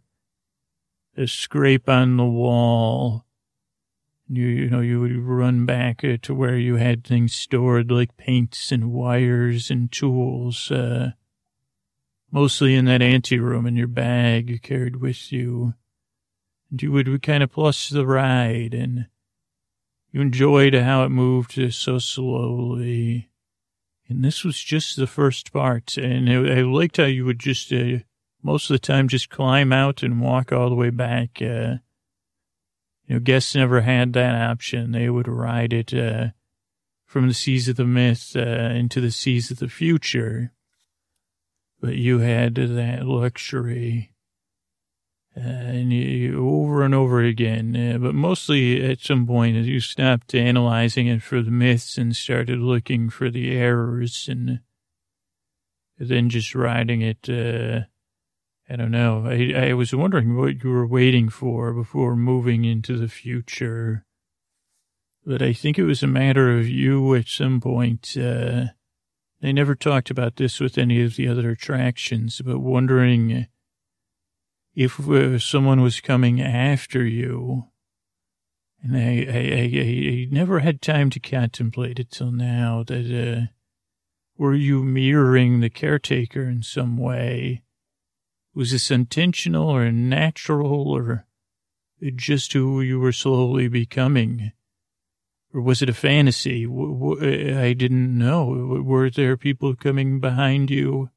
[1.16, 3.24] a scrape on the wall.
[4.32, 8.16] You, you know, you would run back uh, to where you had things stored like
[8.16, 11.10] paints and wires and tools, uh,
[12.30, 15.74] mostly in that anteroom in your bag you carried with you.
[16.70, 19.06] And you would, kind of plus the ride and
[20.12, 23.30] you enjoyed how it moved so slowly.
[24.08, 25.96] And this was just the first part.
[25.96, 27.98] And I, I liked how you would just, uh,
[28.44, 31.42] most of the time just climb out and walk all the way back.
[31.42, 31.78] Uh,
[33.10, 34.92] you know, guests never had that option.
[34.92, 36.28] They would ride it uh,
[37.06, 40.52] from the seas of the myth uh, into the seas of the future.
[41.80, 44.12] But you had that luxury.
[45.36, 50.32] Uh, and you, over and over again, uh, but mostly at some point you stopped
[50.32, 54.60] analyzing it for the myths and started looking for the errors and
[55.98, 57.86] then just riding it uh,
[58.70, 59.26] I don't know.
[59.26, 64.04] I, I was wondering what you were waiting for before moving into the future.
[65.26, 68.16] But I think it was a matter of you at some point.
[68.16, 68.66] Uh,
[69.40, 73.48] they never talked about this with any of the other attractions, but wondering
[74.76, 77.64] if uh, someone was coming after you.
[78.82, 83.52] And I, I, I, I, never had time to contemplate it till now that, uh,
[84.38, 87.62] were you mirroring the caretaker in some way?
[88.54, 91.26] Was this intentional or natural or
[92.16, 94.52] just who you were slowly becoming?
[95.52, 96.64] Or was it a fantasy?
[96.64, 98.82] I didn't know.
[98.84, 101.10] Were there people coming behind you?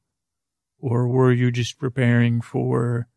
[0.79, 3.07] Or were you just preparing for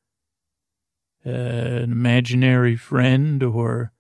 [1.24, 3.92] an imaginary friend or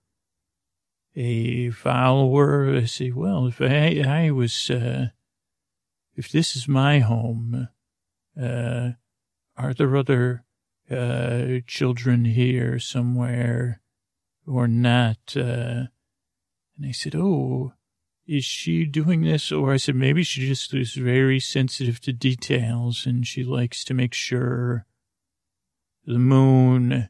[1.16, 2.76] a follower?
[2.76, 5.08] I say, well, if I, I was, uh,
[6.14, 7.68] if this is my home,
[8.40, 8.90] uh,
[9.56, 10.44] are there other
[10.90, 13.80] uh, children here somewhere
[14.46, 15.18] or not?
[15.36, 15.88] Uh,
[16.76, 17.72] and I said, oh,
[18.26, 19.50] is she doing this?
[19.50, 23.94] Or I said, maybe she just is very sensitive to details and she likes to
[23.94, 24.86] make sure
[26.04, 27.08] the moon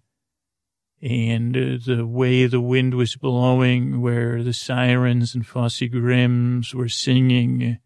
[1.02, 7.78] and the way the wind was blowing, where the sirens and Fossegrims were singing,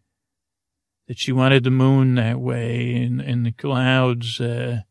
[1.07, 4.81] that she wanted the moon that way and, and the clouds uh,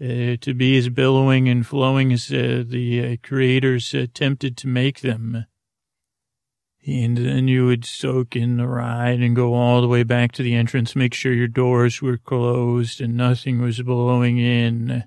[0.00, 5.00] uh, to be as billowing and flowing as uh, the uh, creators attempted to make
[5.00, 5.46] them.
[6.86, 10.42] And then you would soak in the ride and go all the way back to
[10.42, 15.04] the entrance, make sure your doors were closed and nothing was blowing in.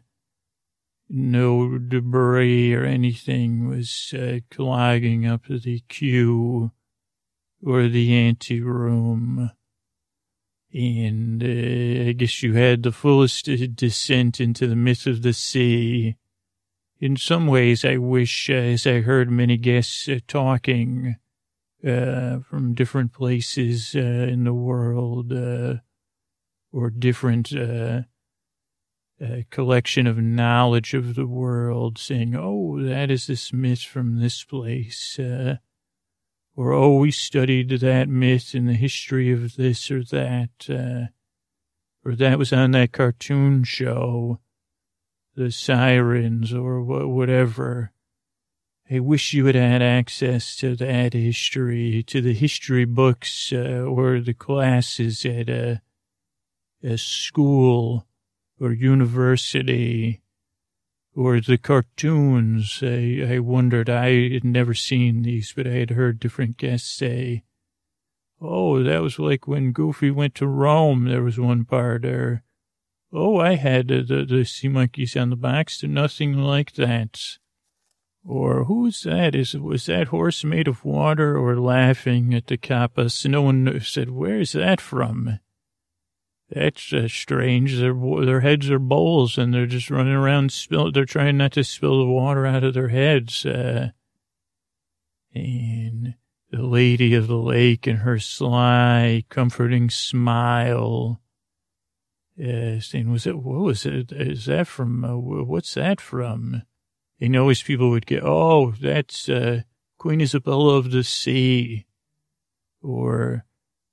[1.10, 6.72] No debris or anything was uh, clogging up the queue
[7.63, 9.52] or the ante room.
[10.74, 16.16] And uh, I guess you had the fullest descent into the myth of the sea.
[17.00, 21.16] In some ways, I wish, uh, as I heard many guests uh, talking
[21.86, 25.78] uh, from different places uh, in the world uh,
[26.72, 27.52] or different
[29.50, 35.20] collection of knowledge of the world, saying, oh, that is this myth from this place
[36.56, 41.08] or oh, we studied that myth in the history of this or that, uh,
[42.04, 44.40] or that was on that cartoon show,
[45.36, 47.92] the sirens or whatever.
[48.92, 54.20] I wish you had had access to that history, to the history books uh, or
[54.20, 55.82] the classes at a,
[56.84, 58.06] a school
[58.60, 60.21] or university
[61.15, 62.80] or the cartoons.
[62.82, 67.43] I, I wondered, I had never seen these, but I had heard different guests say,
[68.41, 71.06] oh, that was like when Goofy went to Rome.
[71.06, 72.43] There was one part, or,
[73.13, 75.84] oh, I had the, the, sea monkeys on the box.
[75.84, 77.19] Nothing like that.
[78.24, 79.34] Or who's that?
[79.34, 81.36] Is was that horse made of water?
[81.36, 83.26] Or laughing at the kappas?
[83.28, 85.39] No one said, "Where's that from?"
[86.52, 87.78] That's uh, strange.
[87.78, 90.52] Their their heads are bowls, and they're just running around.
[90.52, 90.92] Spill.
[90.92, 93.46] They're trying not to spill the water out of their heads.
[93.46, 93.92] Uh,
[95.34, 96.16] and
[96.50, 101.22] the lady of the lake and her sly, comforting smile.
[102.38, 103.38] Uh, saying, "Was it?
[103.38, 104.12] What was it?
[104.12, 105.06] Is that from?
[105.06, 106.64] Uh, what's that from?"
[107.22, 109.62] And always people would get, "Oh, that's uh,
[109.98, 111.86] Queen Isabella of the Sea,"
[112.82, 113.46] or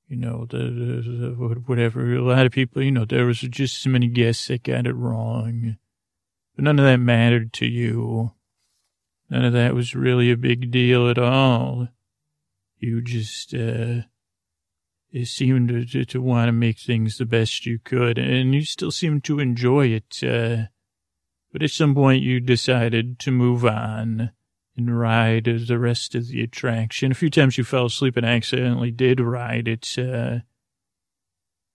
[0.09, 2.15] you know, the, the, whatever.
[2.15, 4.95] A lot of people, you know, there was just so many guests that got it
[4.95, 5.77] wrong.
[6.57, 8.33] But none of that mattered to you.
[9.29, 11.89] None of that was really a big deal at all.
[12.79, 14.03] You just, uh,
[15.11, 18.63] you seemed to, to, to want to make things the best you could, and you
[18.63, 20.23] still seemed to enjoy it.
[20.23, 20.69] Uh,
[21.53, 24.31] but at some point you decided to move on
[24.79, 27.13] and ride the rest of the attraction.
[27.13, 30.39] A few times you fell asleep and accidentally did ride it, uh,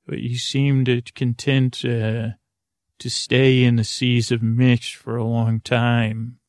[0.07, 2.29] but you seemed content uh,
[2.99, 6.39] to stay in the seas of mist for a long time.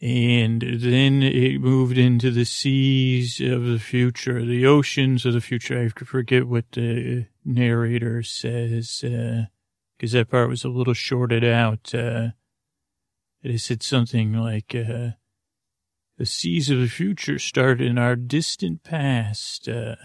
[0.00, 5.80] And then it moved into the seas of the future, the oceans of the future.
[5.80, 11.94] I forget what the narrator says, because uh, that part was a little shorted out.
[11.94, 12.28] Uh,
[13.42, 15.12] it said something like, uh,
[16.18, 19.96] the seas of the future start in our distant past, uh,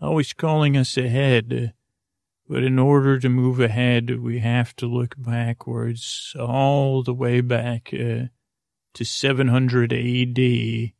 [0.00, 1.74] always calling us ahead.
[2.48, 7.90] But in order to move ahead, we have to look backwards, all the way back
[7.92, 8.28] uh,
[8.94, 10.94] to 700 AD, the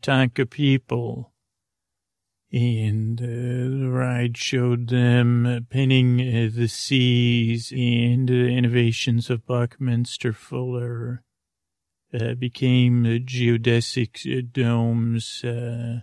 [0.00, 1.32] Tanka people.
[2.50, 10.32] And uh, the ride showed them pinning uh, the seas and the innovations of Buckminster
[10.32, 11.22] Fuller
[12.12, 16.00] uh, became uh, geodesic uh, domes, uh,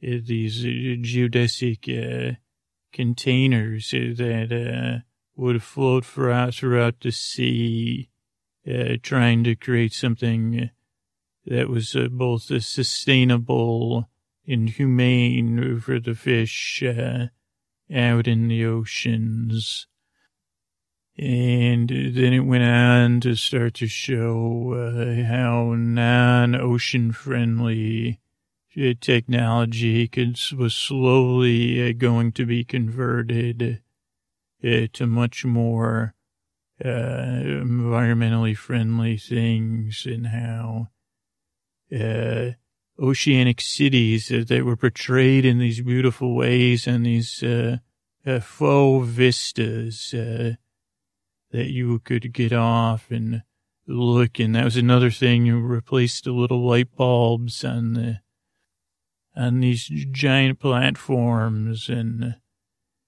[0.00, 2.34] uh these uh, geodesic uh,
[2.92, 5.02] containers that
[5.36, 8.08] would float throughout, throughout the sea,
[9.02, 10.70] trying to create something
[11.46, 14.08] that was both sustainable
[14.46, 16.82] and humane for the fish
[17.94, 19.86] out in the oceans.
[21.18, 28.20] And then it went on to start to show uh, how non-ocean friendly
[29.00, 33.82] technology could, was slowly uh, going to be converted
[34.64, 36.14] uh, to much more
[36.84, 40.86] uh, environmentally friendly things and how
[41.92, 42.52] uh,
[43.00, 47.78] oceanic cities that were portrayed in these beautiful ways and these uh,
[48.40, 50.14] faux vistas
[51.50, 53.42] that you could get off and
[53.86, 54.38] look.
[54.38, 55.46] And that was another thing.
[55.46, 58.20] You replaced the little light bulbs on the,
[59.36, 62.36] on these giant platforms and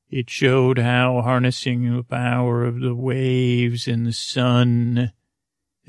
[0.08, 5.12] it showed how harnessing the power of the waves and the sun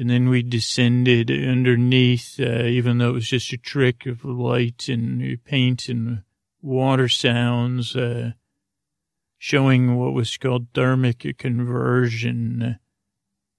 [0.02, 4.88] and then we descended underneath, uh, even though it was just a trick of light
[4.90, 6.24] and paint and
[6.60, 8.32] water sounds, uh,
[9.44, 12.78] showing what was called thermic conversion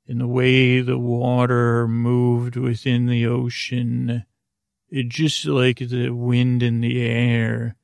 [0.06, 4.24] in the way the water moved within the ocean.
[4.88, 7.74] It just like the wind in the air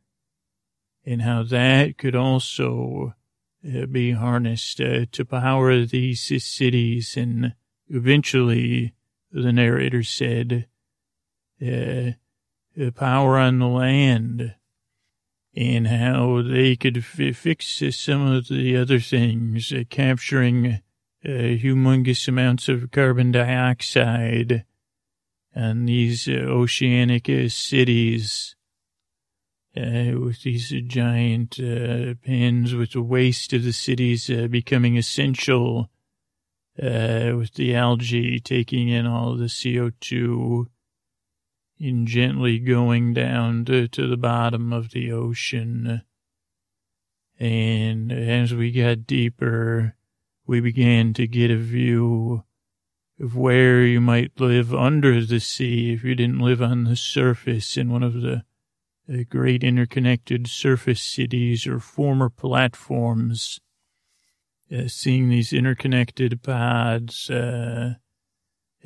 [1.04, 3.14] and how that could also
[3.66, 7.54] uh, be harnessed uh, to power these cities and
[7.88, 8.94] eventually,
[9.32, 10.68] the narrator said,
[11.60, 12.12] uh,
[12.94, 14.54] power on the land
[15.58, 20.66] and how they could f- fix some of the other things, uh, capturing
[21.24, 21.28] uh,
[21.58, 24.64] humongous amounts of carbon dioxide
[25.52, 28.54] and these uh, oceanic uh, cities
[29.76, 31.56] uh, with these giant
[32.22, 35.90] pins with the waste of the cities becoming essential
[36.76, 40.66] with the algae taking in all the CO2
[41.80, 46.02] and gently going down to, to the bottom of the ocean.
[47.38, 49.94] And as we got deeper,
[50.46, 52.44] we began to get a view
[53.20, 57.76] of where you might live under the sea if you didn't live on the surface
[57.76, 58.44] in one of the,
[59.06, 63.60] the great interconnected surface cities or former platforms
[64.70, 67.94] uh, seeing these interconnected pods, uh,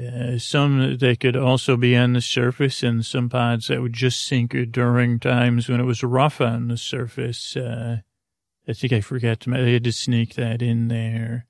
[0.03, 4.25] uh, some that could also be on the surface and some pods that would just
[4.25, 7.57] sink during times when it was rough on the surface.
[7.57, 7.99] Uh,
[8.67, 11.47] I think I forgot to, I had to sneak that in there.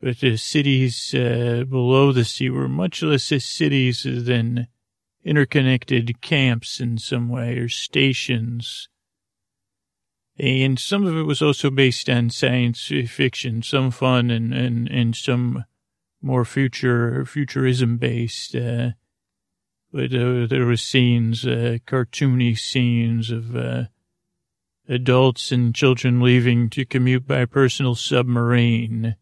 [0.00, 4.68] But the cities uh, below the sea were much less cities than
[5.24, 8.88] interconnected camps in some way or stations
[10.40, 15.14] and some of it was also based on science fiction, some fun and, and, and
[15.14, 15.66] some
[16.22, 18.90] more future, futurism based, uh,
[19.92, 23.84] but uh, there were scenes, uh, cartoony scenes of, uh,
[24.88, 29.16] adults and children leaving to commute by personal submarine.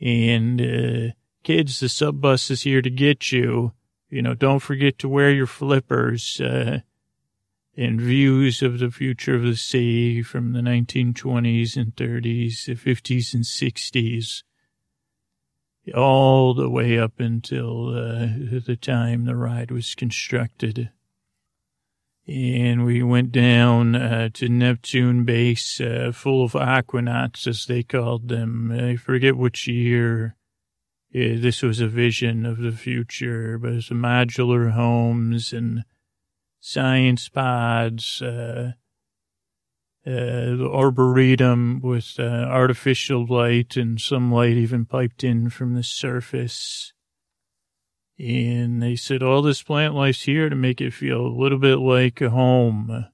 [0.00, 3.72] And, uh, kids, the sub bus is here to get you.
[4.10, 6.40] You know, don't forget to wear your flippers.
[6.40, 6.80] Uh,
[7.76, 13.34] and views of the future of the sea from the 1920s and 30s, the 50s
[13.34, 14.42] and 60s,
[15.92, 18.26] all the way up until uh,
[18.66, 20.90] the time the ride was constructed.
[22.26, 28.28] And we went down uh, to Neptune base, uh, full of aquanauts, as they called
[28.28, 28.72] them.
[28.72, 30.36] I forget which year.
[31.10, 35.84] Yeah, this was a vision of the future, but it's modular homes and
[36.60, 38.22] science pods,
[40.06, 45.82] uh, the arboretum with uh, artificial light and some light even piped in from the
[45.82, 46.92] surface.
[48.18, 51.78] And they said all this plant life's here to make it feel a little bit
[51.78, 53.06] like a home.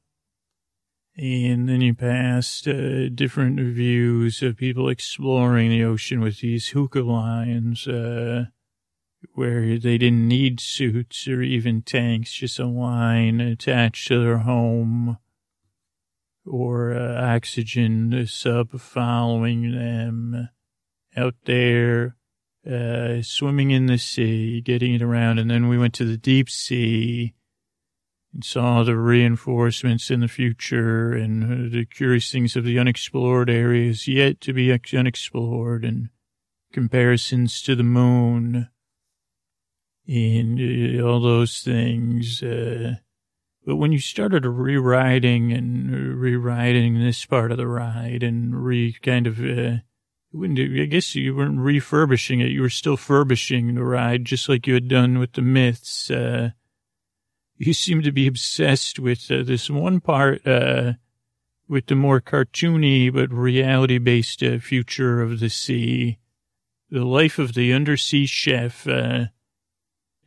[1.16, 7.02] And then you passed uh, different views of people exploring the ocean with these hookah
[7.02, 7.86] lines.
[7.86, 8.46] Uh,
[9.34, 15.18] where they didn't need suits or even tanks, just a line attached to their home
[16.46, 20.48] or uh, oxygen sub following them
[21.16, 22.16] out there,
[22.70, 25.38] uh, swimming in the sea, getting it around.
[25.38, 27.34] And then we went to the deep sea
[28.32, 33.50] and saw the reinforcements in the future and uh, the curious things of the unexplored
[33.50, 36.10] areas yet to be unexplored and
[36.72, 38.68] comparisons to the moon
[40.06, 42.42] and uh, all those things.
[42.42, 42.94] Uh,
[43.66, 49.26] but when you started rewriting and rewriting this part of the ride and re kind
[49.26, 49.78] of, uh,
[50.42, 52.50] I guess you weren't refurbishing it.
[52.50, 56.10] You were still furbishing the ride, just like you had done with the myths.
[56.10, 56.50] Uh,
[57.56, 60.94] you seem to be obsessed with uh, this one part, uh,
[61.68, 66.18] with the more cartoony but reality based uh, future of the sea,
[66.90, 69.26] the life of the undersea chef, uh,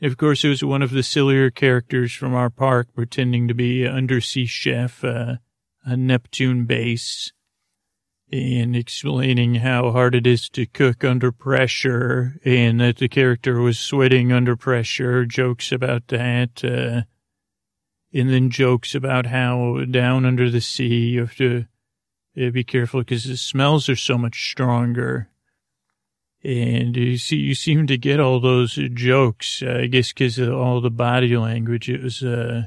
[0.03, 3.85] of course, it was one of the sillier characters from our park pretending to be
[3.85, 5.35] an undersea chef, uh,
[5.85, 7.31] a Neptune base,
[8.31, 13.79] and explaining how hard it is to cook under pressure, and that the character was
[13.79, 17.03] sweating under pressure, jokes about that, uh,
[18.13, 21.65] and then jokes about how down under the sea you have to
[22.41, 25.29] uh, be careful because the smells are so much stronger
[26.43, 30.53] and you see, you seem to get all those jokes, uh, I guess, because of
[30.53, 31.89] all the body language.
[31.89, 32.63] It was, uh,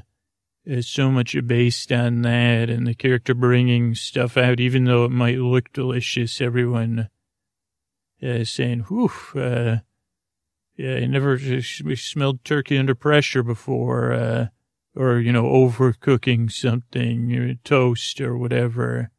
[0.81, 5.37] so much based on that and the character bringing stuff out, even though it might
[5.37, 6.41] look delicious.
[6.41, 7.09] Everyone
[8.21, 9.77] uh, saying, whew, uh,
[10.75, 14.47] yeah, I never smelled turkey under pressure before, uh,
[14.95, 19.11] or, you know, overcooking something, toast or whatever.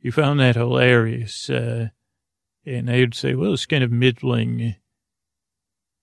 [0.00, 1.48] You found that hilarious.
[1.48, 1.88] Uh,
[2.66, 4.76] and I would say, well, it's kind of middling.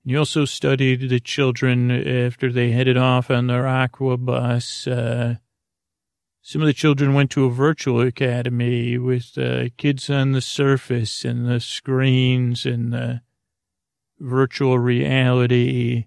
[0.04, 4.88] You also studied the children after they headed off on their aqua bus.
[4.88, 5.36] Uh,
[6.42, 11.24] some of the children went to a virtual academy with uh, kids on the surface
[11.24, 13.22] and the screens and the
[14.20, 16.06] virtual reality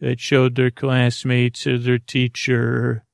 [0.00, 3.05] that showed their classmates or their teacher.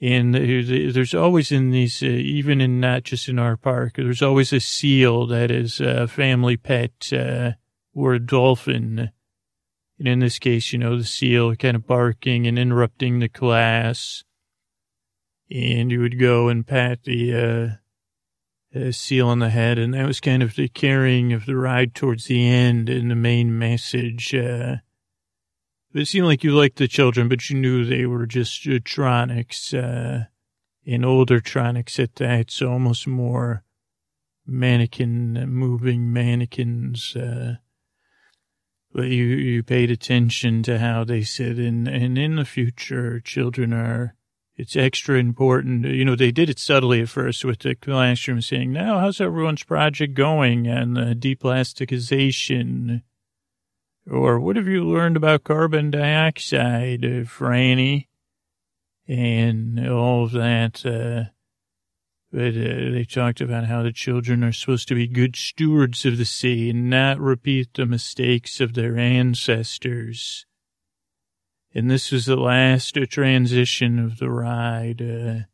[0.00, 4.52] And there's always in these, uh, even in not just in our park, there's always
[4.52, 7.52] a seal that is a family pet uh,
[7.94, 9.10] or a dolphin.
[9.98, 14.22] And in this case, you know, the seal kind of barking and interrupting the class
[15.50, 20.06] and you would go and pat the uh, uh, seal on the head, and that
[20.06, 24.34] was kind of the carrying of the ride towards the end and the main message.
[24.34, 24.76] Uh,
[25.98, 30.26] it seemed like you liked the children, but you knew they were just tronics, uh,
[30.86, 33.64] and older tronics at that, so almost more
[34.46, 37.16] mannequin, moving mannequins.
[37.16, 37.56] Uh,
[38.92, 43.72] but you, you paid attention to how they said, and, and in the future, children
[43.72, 44.14] are
[44.56, 45.84] it's extra important.
[45.84, 49.64] You know, they did it subtly at first with the classroom saying, now, how's everyone's
[49.64, 53.02] project going and the deplasticization?
[54.08, 58.06] Or what have you learned about carbon dioxide, uh, Franny?
[59.08, 60.84] And all of that.
[60.84, 61.30] Uh,
[62.32, 66.18] but uh, they talked about how the children are supposed to be good stewards of
[66.18, 70.44] the sea and not repeat the mistakes of their ancestors.
[71.74, 75.46] And this was the last transition of the ride, uh,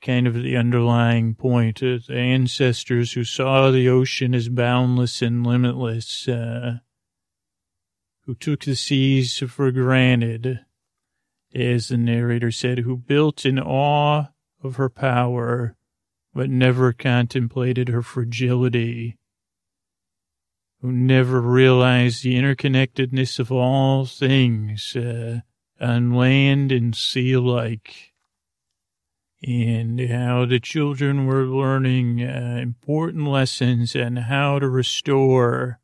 [0.00, 1.82] kind of the underlying point.
[1.82, 6.78] Uh, the ancestors who saw the ocean as boundless and limitless, uh,
[8.26, 10.60] who took the seas for granted,
[11.54, 14.26] as the narrator said, who built in awe
[14.62, 15.76] of her power,
[16.32, 19.18] but never contemplated her fragility
[20.84, 25.40] who never realized the interconnectedness of all things uh,
[25.80, 28.12] on land and sea alike,
[29.42, 35.80] and how the children were learning uh, important lessons on how to restore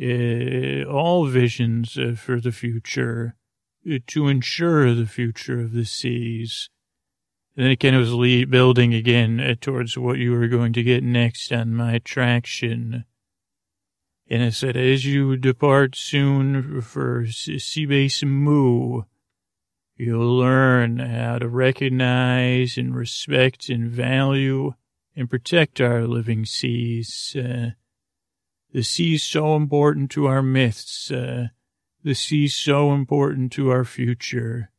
[0.00, 3.36] uh, all visions uh, for the future
[3.90, 6.70] uh, to ensure the future of the seas.
[7.56, 10.82] And then it kind of was building again uh, towards what you were going to
[10.82, 13.04] get next on my attraction
[14.30, 19.02] and it said, as you depart soon for Seabase Moo,
[19.96, 24.74] you'll learn how to recognize and respect and value
[25.16, 27.34] and protect our living seas.
[27.36, 27.70] Uh,
[28.72, 31.10] the sea's so important to our myths.
[31.10, 31.48] Uh,
[32.02, 34.70] the sea's so important to our future.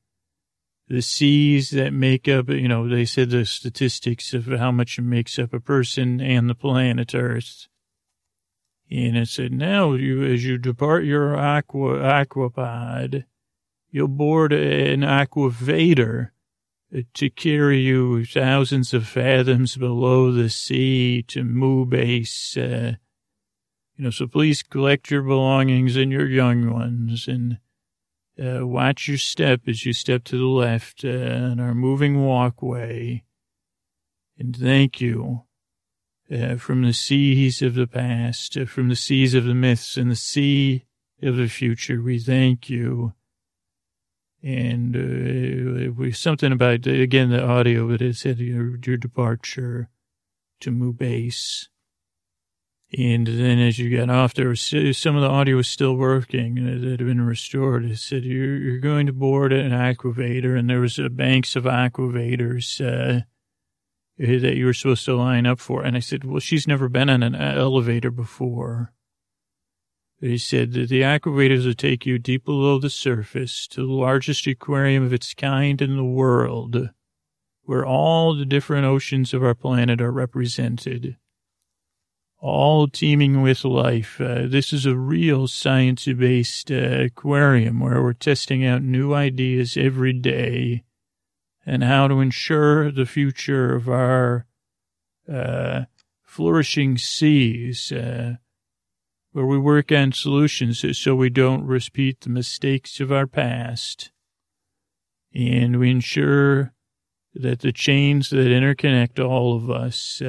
[0.88, 5.04] The seas that make up, you know, they said the statistics of how much it
[5.04, 7.68] makes up a person and the planet Earth.
[8.90, 13.24] And it said, now you, as you depart your aqua, aquapod,
[13.90, 16.32] you'll board an aquavator
[17.14, 22.58] to carry you thousands of fathoms below the sea to Moo Base.
[22.58, 22.96] Uh,
[23.96, 27.60] you know, so please collect your belongings and your young ones and
[28.42, 33.24] uh, watch your step as you step to the left uh, on our moving walkway.
[34.38, 35.44] And thank you
[36.32, 40.10] uh, from the seas of the past, uh, from the seas of the myths and
[40.10, 40.86] the sea
[41.22, 42.02] of the future.
[42.02, 43.14] We thank you.
[44.44, 49.90] And uh, we something about again the audio that it said your, your departure
[50.62, 51.70] to Moo Base.
[52.98, 56.56] And then as you got off, there was some of the audio was still working
[56.56, 57.86] that had been restored.
[57.86, 61.64] It said you're, you're going to board an aquavator, and there was uh, banks of
[61.64, 63.22] aquavators uh,
[64.18, 65.84] that you were supposed to line up for.
[65.84, 68.92] And I said, well, she's never been on an elevator before.
[70.20, 74.46] He said that the aquavators will take you deep below the surface to the largest
[74.48, 76.90] aquarium of its kind in the world,
[77.64, 81.16] where all the different oceans of our planet are represented,
[82.42, 84.20] all teeming with life.
[84.20, 90.12] Uh, this is a real science-based uh, aquarium where we're testing out new ideas every
[90.12, 90.84] day
[91.66, 94.48] and how to ensure the future of our
[95.32, 95.84] uh,
[96.24, 98.34] flourishing seas, uh,
[99.34, 104.12] where we work on solutions so we don't repeat the mistakes of our past.
[105.34, 106.74] and we ensure
[107.34, 110.22] that the chains that interconnect all of us,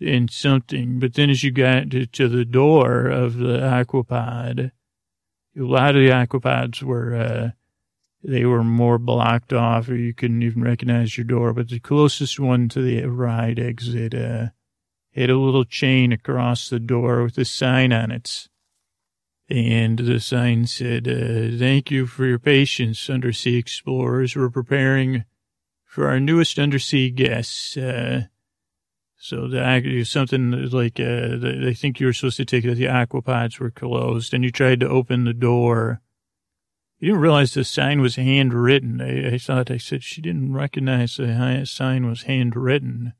[0.00, 0.98] in something.
[0.98, 4.70] But then as you got to, to the door of the aquapod,
[5.56, 7.50] a lot of the aquapods were, uh,
[8.22, 11.52] they were more blocked off or you couldn't even recognize your door.
[11.52, 14.48] But the closest one to the ride exit, uh,
[15.14, 18.48] had a little chain across the door with a sign on it.
[19.50, 24.36] And the sign said, uh, thank you for your patience, undersea explorers.
[24.36, 25.24] We're preparing
[25.86, 27.76] for our newest undersea guests.
[27.76, 28.24] Uh,
[29.20, 33.58] so the something like uh, they think you were supposed to take that the aquapods
[33.58, 36.00] were closed, and you tried to open the door.
[37.00, 39.00] You didn't realize the sign was handwritten.
[39.00, 43.12] I, I thought I said she didn't recognize the sign was handwritten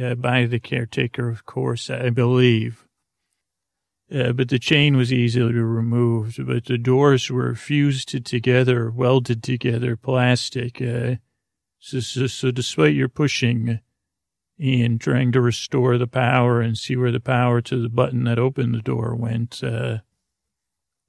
[0.00, 2.86] uh, by the caretaker, of course, I believe.
[4.12, 6.46] Uh, but the chain was easily removed.
[6.46, 10.80] But the doors were fused together, welded together, plastic.
[10.80, 11.16] Uh,
[11.80, 13.80] so, so, so despite your pushing
[14.58, 18.38] and trying to restore the power and see where the power to the button that
[18.38, 19.98] opened the door went, uh,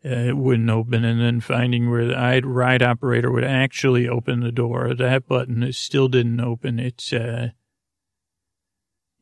[0.05, 1.05] uh, it wouldn't open.
[1.05, 5.75] And then finding where the ride operator would actually open the door, that button it
[5.75, 6.79] still didn't open.
[6.79, 7.49] It's, uh,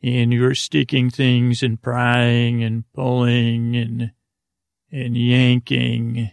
[0.01, 4.11] and you were sticking things and prying and pulling and,
[4.91, 6.31] and yanking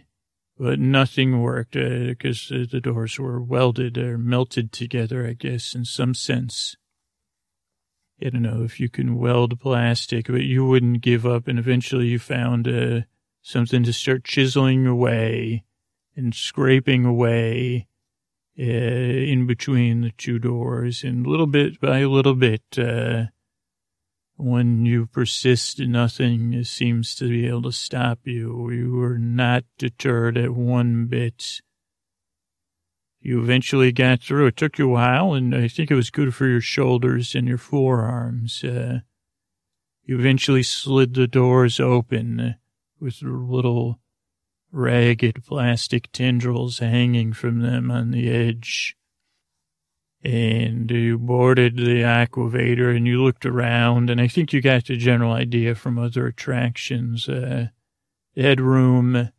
[0.57, 5.85] but nothing worked because uh, the doors were welded or melted together, I guess, in
[5.85, 6.77] some sense.
[8.21, 11.47] I don't know if you can weld plastic, but you wouldn't give up.
[11.47, 13.01] And eventually you found uh,
[13.41, 15.63] something to start chiseling away
[16.15, 17.87] and scraping away
[18.57, 21.03] uh, in between the two doors.
[21.03, 23.25] And little bit by little bit, uh,
[24.35, 28.69] when you persist, nothing seems to be able to stop you.
[28.71, 31.61] You were not deterred at one bit.
[33.23, 34.47] You eventually got through.
[34.47, 37.47] It took you a while, and I think it was good for your shoulders and
[37.47, 38.63] your forearms.
[38.63, 38.99] Uh,
[40.03, 42.55] you eventually slid the doors open
[42.99, 43.99] with little
[44.73, 48.97] ragged plastic tendrils hanging from them on the edge
[50.23, 54.95] and you boarded the aquavator and you looked around and I think you got the
[54.95, 57.27] general idea from other attractions.
[57.27, 57.67] Uh,
[58.33, 59.31] it had room.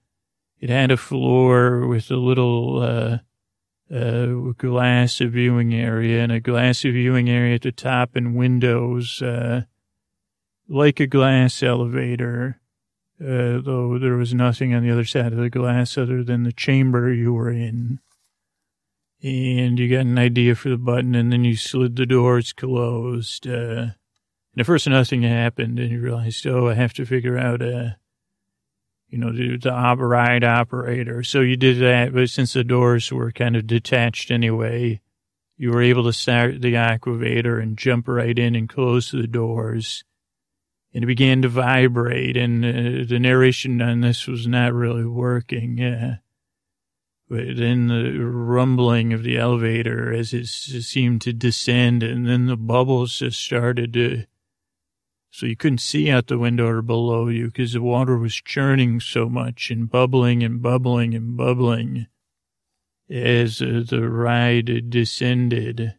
[0.60, 3.18] It had a floor with a little, uh,
[3.92, 9.62] uh, glass viewing area and a glass viewing area at the top and windows, uh,
[10.68, 12.60] like a glass elevator.
[13.20, 16.52] Uh, though there was nothing on the other side of the glass other than the
[16.52, 18.00] chamber you were in
[19.24, 23.48] and you got an idea for the button, and then you slid the doors closed.
[23.48, 23.92] Uh,
[24.52, 27.92] and at first, nothing happened, and you realized, oh, I have to figure out, uh,
[29.14, 31.22] you know, the, the ride operator.
[31.22, 35.00] So you did that, but since the doors were kind of detached anyway,
[35.56, 40.02] you were able to start the aquavator and jump right in and close the doors.
[40.92, 45.80] And it began to vibrate, and uh, the narration on this was not really working.
[45.80, 46.16] Uh,
[47.28, 52.56] but then the rumbling of the elevator as it seemed to descend, and then the
[52.56, 54.24] bubbles just started to.
[55.34, 59.00] So you couldn't see out the window or below you because the water was churning
[59.00, 62.06] so much and bubbling and bubbling and bubbling
[63.10, 65.96] as uh, the ride descended.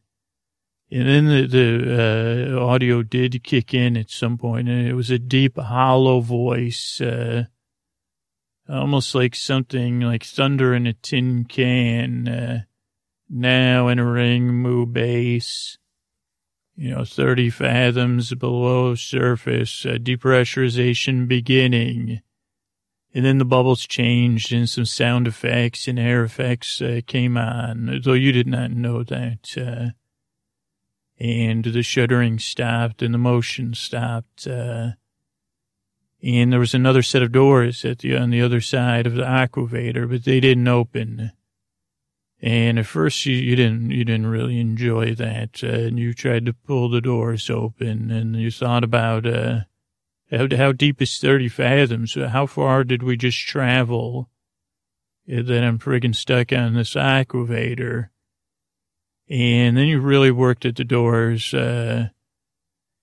[0.90, 5.12] And then the, the uh, audio did kick in at some point, and it was
[5.12, 7.02] a deep, hollow voice.
[7.02, 7.48] Uh,
[8.70, 12.30] almost like something like thunder in a tin can.
[12.30, 12.62] Uh,
[13.30, 15.78] now entering Moo base,
[16.76, 22.22] you know, 30 fathoms below surface, uh, depressurization beginning.
[23.14, 28.02] And then the bubbles changed and some sound effects and air effects uh, came on,
[28.04, 29.58] though you did not know that.
[29.58, 29.92] Uh,
[31.18, 34.46] and the shuddering stopped and the motion stopped.
[34.46, 34.92] Uh,
[36.22, 39.24] and there was another set of doors at the on the other side of the
[39.24, 41.32] aquavator, but they didn't open.
[42.46, 46.46] And at first, you, you didn't you didn't really enjoy that, uh, and you tried
[46.46, 49.62] to pull the doors open, and you thought about uh,
[50.30, 52.14] how, how deep is thirty fathoms?
[52.14, 54.30] How far did we just travel?
[55.28, 58.10] Uh, that I'm friggin' stuck on this aquavator.
[59.28, 61.52] And then you really worked at the doors.
[61.52, 62.10] Uh,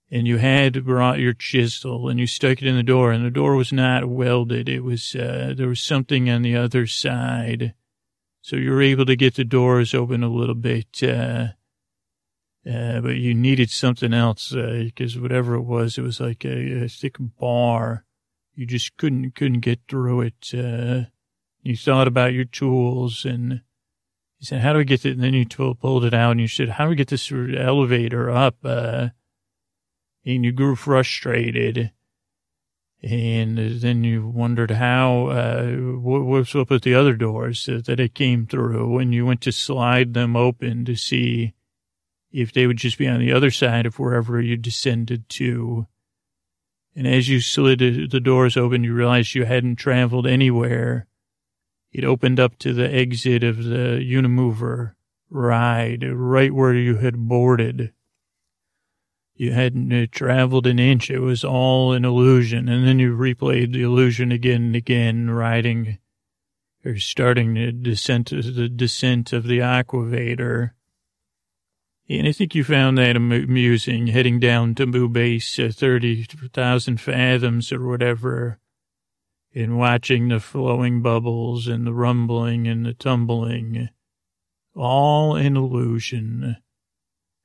[0.08, 3.30] and you had brought your chisel and you stuck it in the door and the
[3.30, 4.68] door was not welded.
[4.68, 7.74] It was, uh, there was something on the other side.
[8.42, 11.48] So you were able to get the doors open a little bit, uh,
[12.68, 16.84] uh, but you needed something else, uh, because whatever it was, it was like a,
[16.84, 18.04] a, thick bar.
[18.56, 20.50] You just couldn't, couldn't get through it.
[20.52, 21.08] Uh,
[21.62, 23.62] you thought about your tools and
[24.40, 25.12] You said, how do we get it?
[25.12, 28.28] And then you pulled it out and you said, how do we get this elevator
[28.28, 28.56] up?
[28.64, 29.10] Uh,
[30.24, 31.92] and you grew frustrated.
[33.02, 38.14] And then you wondered how, uh, what, what's up with the other doors that it
[38.14, 38.98] came through.
[38.98, 41.54] And you went to slide them open to see
[42.30, 45.86] if they would just be on the other side of wherever you descended to.
[46.94, 51.08] And as you slid the doors open, you realized you hadn't traveled anywhere
[51.92, 54.94] it opened up to the exit of the Unimover
[55.28, 57.92] ride, right where you had boarded.
[59.42, 61.10] You hadn't uh, traveled an inch.
[61.10, 62.68] It was all an illusion.
[62.68, 65.98] And then you replayed the illusion again and again, riding
[66.84, 70.74] or starting the descent, the descent of the aquavator.
[72.08, 77.72] And I think you found that amusing, heading down to Moo Base, uh, 30,000 fathoms
[77.72, 78.60] or whatever
[79.50, 83.88] in watching the flowing bubbles and the rumbling and the tumbling,
[84.76, 86.58] all an illusion.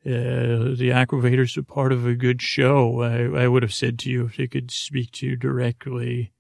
[0.08, 4.10] Uh, the Aquavator's are part of a good show, I, I would have said to
[4.10, 6.32] you if they could speak to you directly.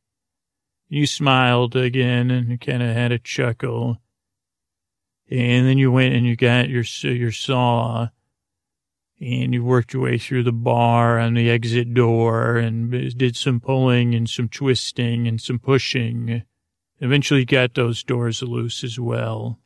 [0.88, 3.98] You smiled again and kind of had a chuckle.
[5.30, 8.08] And then you went and you got your, your saw
[9.20, 13.60] and you worked your way through the bar on the exit door and did some
[13.60, 16.44] pulling and some twisting and some pushing.
[17.02, 19.60] Eventually got those doors loose as well.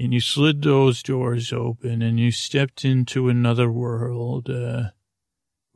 [0.00, 4.92] And you slid those doors open and you stepped into another world, uh,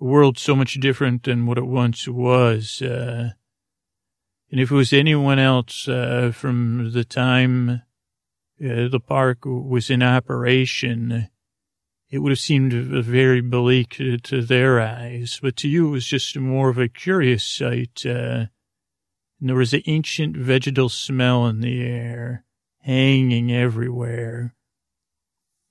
[0.00, 2.80] a world so much different than what it once was.
[2.80, 3.32] Uh,
[4.50, 7.82] and if it was anyone else uh, from the time
[8.64, 11.28] uh, the park was in operation,
[12.08, 16.34] it would have seemed very bleak to their eyes, but to you it was just
[16.38, 18.06] more of a curious sight.
[18.06, 18.46] Uh,
[19.38, 22.43] and there was an ancient vegetal smell in the air,
[22.84, 24.54] hanging everywhere.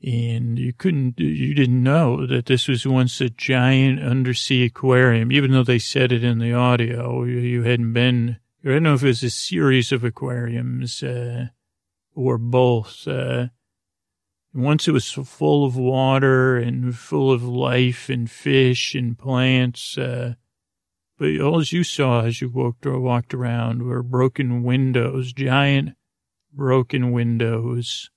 [0.01, 5.51] And you couldn't, you didn't know that this was once a giant undersea aquarium, even
[5.51, 7.23] though they said it in the audio.
[7.23, 11.47] You hadn't been, I don't know if it was a series of aquariums, uh,
[12.15, 13.07] or both.
[13.07, 13.47] Uh,
[14.53, 19.97] once it was full of water and full of life and fish and plants.
[19.97, 20.33] Uh,
[21.17, 25.95] but all you saw as you walked or walked around were broken windows, giant
[26.53, 28.09] broken windows.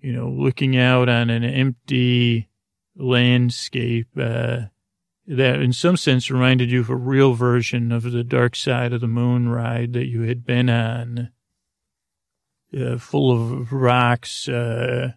[0.00, 2.48] You know, looking out on an empty
[2.96, 4.62] landscape uh,
[5.26, 9.00] that, in some sense, reminded you of a real version of the dark side of
[9.00, 11.30] the moon ride that you had been on
[12.76, 15.12] uh, full of rocks, uh,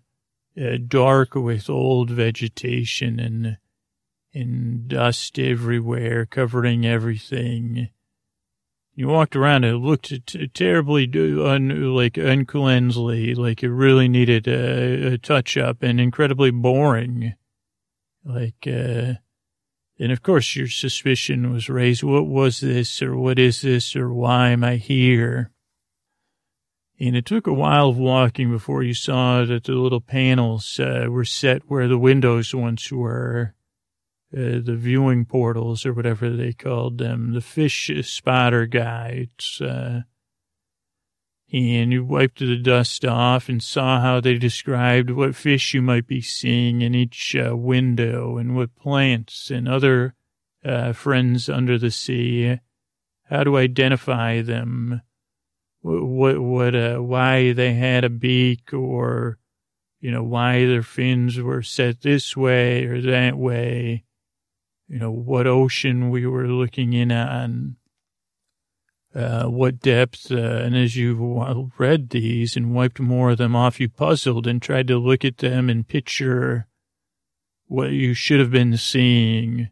[0.62, 3.58] uh, dark with old vegetation and
[4.34, 7.90] and dust everywhere, covering everything.
[8.98, 14.48] You walked around and it looked t- terribly un- like uncleansly, like it really needed
[14.48, 17.34] a, a touch up and incredibly boring.
[18.24, 19.16] Like, uh,
[20.00, 22.04] and of course your suspicion was raised.
[22.04, 25.52] What was this or what is this or why am I here?
[26.98, 31.08] And it took a while of walking before you saw that the little panels uh,
[31.10, 33.55] were set where the windows once were,
[34.36, 39.62] uh, the viewing portals or whatever they called them, the fish spotter guides.
[39.62, 40.02] Uh,
[41.54, 46.08] and you wiped the dust off and saw how they described what fish you might
[46.08, 50.16] be seeing in each uh, window and what plants and other
[50.66, 52.60] uh, friends under the sea,
[53.30, 55.02] how to identify them
[55.86, 59.38] what, what, uh, why they had a beak or,
[60.00, 64.05] you know, why their fins were set this way or that way,
[64.88, 67.78] you know, what ocean we were looking in on,
[69.16, 70.32] uh, what depth.
[70.32, 74.62] Uh, and as you read these and wiped more of them off, you puzzled and
[74.62, 76.68] tried to look at them and picture
[77.68, 79.70] what you should have been seeing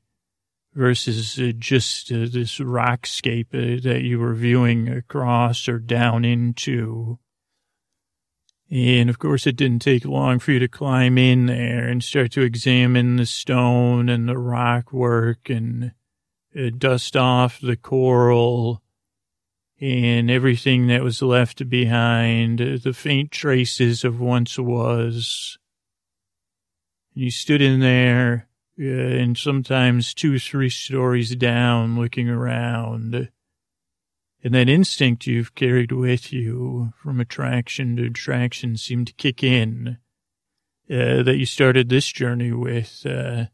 [0.74, 7.20] versus uh, just uh, this rockscape uh, that you were viewing across or down into.
[8.74, 12.32] And of course, it didn't take long for you to climb in there and start
[12.32, 15.92] to examine the stone and the rock work and
[16.58, 18.82] uh, dust off the coral
[19.80, 25.60] and everything that was left behind, uh, the faint traces of once was.
[27.14, 28.48] And you stood in there
[28.80, 33.30] uh, and sometimes two, three stories down looking around.
[34.44, 40.00] And that instinct you've carried with you from attraction to attraction seemed to kick in,
[40.92, 43.46] uh, that you started this journey with, uh,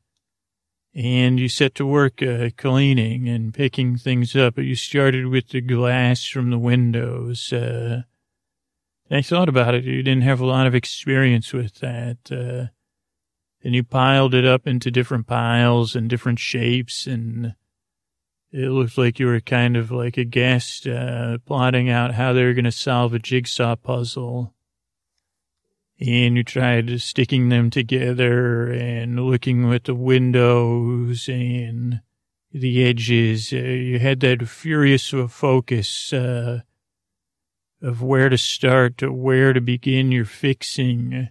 [0.95, 4.55] and you set to work uh, cleaning and picking things up.
[4.55, 8.01] But you started with the glass from the windows, uh,
[9.11, 9.85] I thought about it.
[9.85, 12.17] You didn't have a lot of experience with that.
[12.31, 12.71] Uh,
[13.63, 17.07] and you piled it up into different piles and different shapes.
[17.07, 17.55] And
[18.51, 22.43] it looked like you were kind of like a guest, uh, plotting out how they
[22.43, 24.53] were going to solve a jigsaw puzzle.
[25.99, 32.01] And you tried sticking them together and looking at the windows and
[32.51, 33.53] the edges.
[33.53, 36.61] Uh, you had that furious focus, uh,
[37.81, 41.29] of where to start, to where to begin your fixing,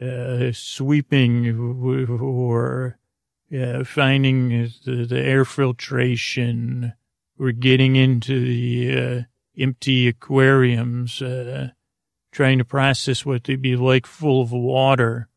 [0.00, 1.58] uh, sweeping
[2.20, 2.97] or
[3.84, 4.48] finding
[4.84, 6.92] the, the, air filtration
[7.38, 9.22] or getting into the uh,
[9.58, 11.70] empty aquariums, uh,
[12.30, 15.28] trying to process what they'd be like full of water.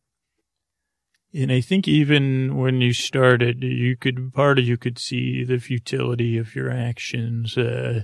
[1.33, 5.59] And I think even when you started, you could, part of you could see the
[5.59, 7.57] futility of your actions.
[7.57, 8.03] Uh,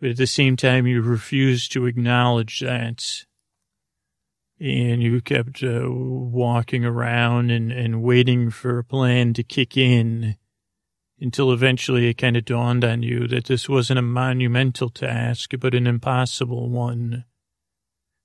[0.00, 3.25] but at the same time, you refused to acknowledge that.
[4.58, 10.36] And you kept uh, walking around and, and waiting for a plan to kick in
[11.20, 15.74] until eventually it kind of dawned on you that this wasn't a monumental task, but
[15.74, 17.24] an impossible one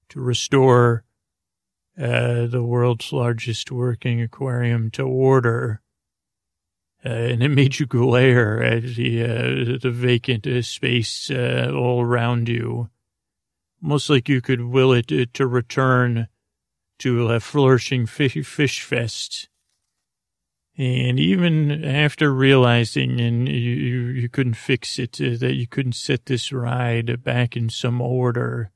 [0.09, 1.03] to restore
[1.97, 5.81] uh, the world's largest working aquarium to order.
[7.03, 12.01] Uh, and it made you glare at the uh, the vacant uh, space uh, all
[12.01, 12.89] around you,
[13.83, 16.27] almost like you could will it uh, to return
[16.99, 19.49] to a flourishing fish, fish fest.
[20.77, 25.93] And even after realizing and you, you, you couldn't fix it, uh, that you couldn't
[25.93, 28.71] set this ride back in some order,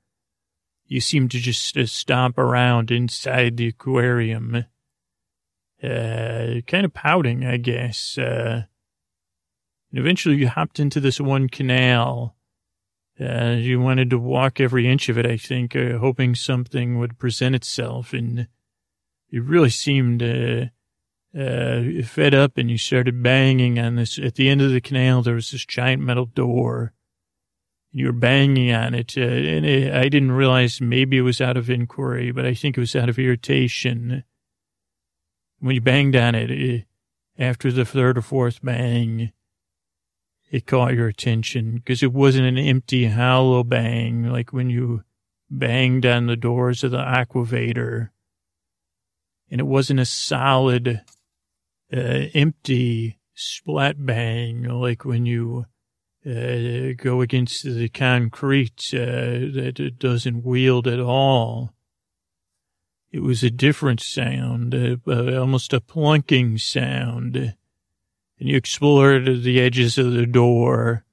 [0.88, 4.66] you seemed to just stomp around inside the aquarium
[5.84, 8.18] uh, kind of pouting, I guess.
[8.18, 8.64] Uh,
[9.92, 12.35] and eventually you hopped into this one canal.
[13.20, 17.18] Uh, you wanted to walk every inch of it, I think, uh, hoping something would
[17.18, 18.14] present itself.
[18.14, 18.48] And
[19.30, 20.66] you really seemed uh,
[21.38, 24.20] uh, fed up and you started banging on this.
[24.20, 26.94] At the end of the canal, there was this giant metal door.
[27.92, 29.18] You were banging on it.
[29.18, 32.78] Uh, and it, I didn't realize maybe it was out of inquiry, but I think
[32.78, 34.26] it was out of irritation
[35.60, 36.86] when you banged on it, it,
[37.38, 39.32] after the third or fourth bang,
[40.52, 45.04] it caught your attention because it wasn't an empty, hollow bang like when you
[45.50, 48.10] banged on the doors of the aquavator.
[49.50, 51.02] And it wasn't a solid,
[51.94, 55.66] uh, empty splat bang like when you
[56.26, 61.74] uh, go against the concrete uh, that doesn't wield at all.
[63.12, 67.56] It was a different sound, uh, almost a plunking sound.
[68.40, 71.06] And you explored the edges of the door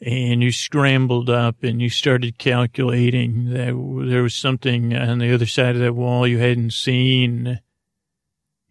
[0.00, 5.46] and you scrambled up and you started calculating that there was something on the other
[5.46, 7.60] side of that wall you hadn't seen.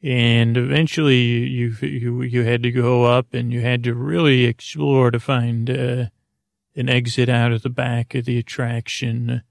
[0.01, 5.11] And eventually you, you, you had to go up and you had to really explore
[5.11, 6.05] to find uh,
[6.75, 9.41] an exit out of the back of the attraction.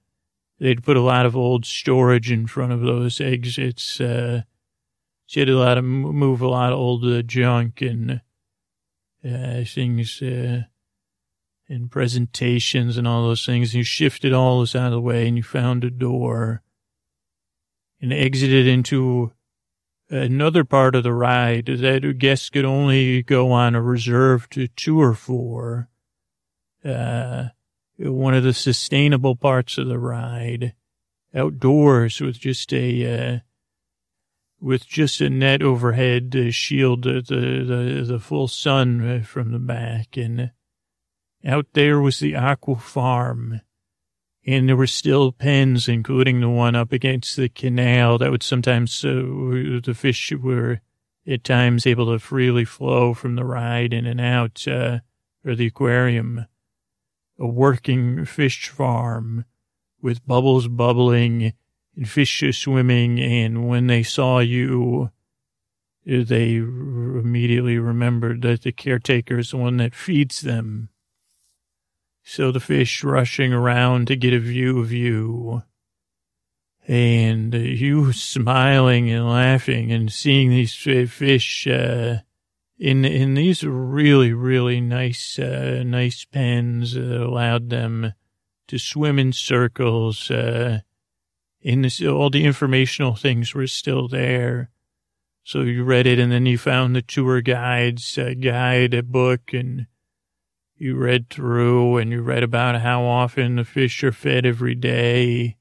[0.59, 4.01] They'd put a lot of old storage in front of those exits.
[4.01, 4.43] Uh,
[5.27, 8.21] she had a lot of move a lot of old uh, junk and
[9.25, 10.63] uh, things uh,
[11.69, 13.71] and presentations and all those things.
[13.71, 16.63] And you shifted all this out of the way and you found a door
[18.01, 19.33] and exited into
[20.09, 25.89] another part of the ride that guests could only go on a reserved tour for.
[26.85, 27.49] Uh,
[27.99, 30.75] one of the sustainable parts of the ride
[31.35, 33.39] outdoors with just a, uh,
[34.61, 40.17] with just a net overhead to shield the, the, the full sun from the back.
[40.17, 40.53] And
[41.45, 43.61] out there was the aqua farm.
[44.47, 49.05] And there were still pens, including the one up against the canal that would sometimes,
[49.05, 50.81] uh, the fish were
[51.27, 55.01] at times able to freely flow from the ride in and out, uh,
[55.45, 56.47] or the aquarium
[57.39, 59.45] a working fish farm
[60.01, 61.53] with bubbles bubbling
[62.05, 63.21] fish are swimming.
[63.21, 65.11] And when they saw you,
[66.05, 70.91] they immediately remembered that the caretaker is the one that feeds them.
[72.23, 75.63] So the fish rushing around to get a view of you.
[76.89, 82.19] And you smiling and laughing and seeing these fish, uh,
[82.79, 88.13] in in these really really nice uh, nice pens that allowed them
[88.69, 90.31] to swim in circles.
[90.31, 90.81] Uh,
[91.75, 94.71] this, all the informational things were still there,
[95.43, 99.53] so you read it, and then you found the tour guides uh, guide, a book,
[99.53, 99.87] and
[100.77, 105.57] you read through and you read about how often the fish are fed every day.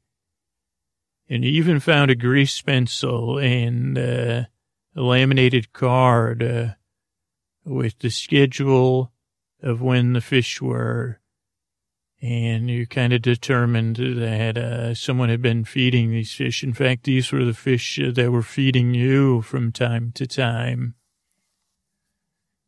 [1.30, 4.44] And you even found a grease pencil and uh,
[4.96, 6.68] a laminated card uh,
[7.64, 9.12] with the schedule
[9.64, 11.20] of when the fish were.
[12.22, 16.64] And you kind of determined that uh, someone had been feeding these fish.
[16.64, 20.96] In fact, these were the fish that were feeding you from time to time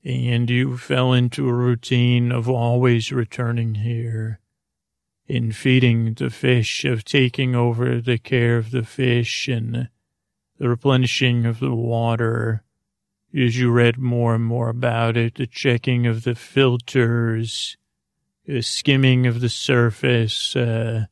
[0.08, 4.40] and you fell into a routine of always returning here
[5.28, 9.90] in feeding the fish, of taking over the care of the fish and
[10.58, 12.64] the replenishing of the water.
[13.38, 17.76] As you read more and more about it, the checking of the filters,
[18.62, 21.06] skimming of the surface, uh,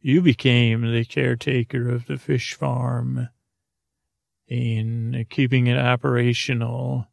[0.00, 3.28] you became the caretaker of the fish farm
[4.48, 7.06] and keeping it operational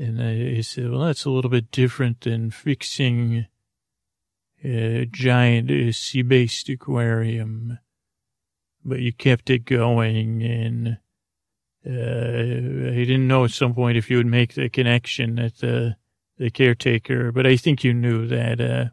[0.00, 3.46] and he said, well, that's a little bit different than fixing
[4.64, 7.78] a giant uh, sea-based aquarium.
[8.82, 10.98] But you kept it going and
[11.84, 15.96] uh, he didn't know at some point if you would make the connection that the,
[16.40, 18.86] the caretaker, but I think you knew that, uh,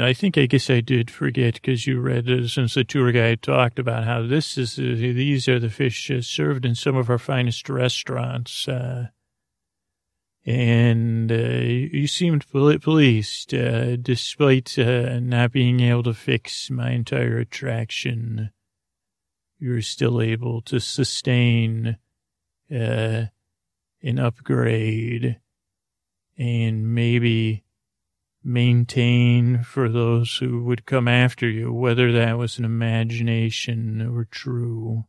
[0.00, 3.42] I think I guess I did forget because you read uh, since the tour guide
[3.42, 7.18] talked about how this is uh, these are the fish served in some of our
[7.18, 8.68] finest restaurants.
[8.68, 9.08] Uh,
[10.46, 18.50] and uh, you seemed pleased, uh, despite not being able to fix my entire attraction.
[19.58, 21.98] You were still able to sustain
[22.74, 23.24] uh,
[24.02, 25.38] an upgrade
[26.42, 27.62] and maybe
[28.42, 35.04] maintain for those who would come after you, whether that was an imagination or true.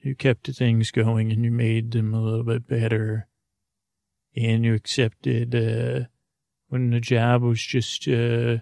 [0.00, 3.28] You kept things going and you made them a little bit better
[4.34, 6.08] and you accepted uh,
[6.66, 8.56] when the job was just uh,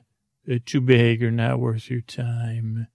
[0.51, 2.87] uh, too big or not worth your time.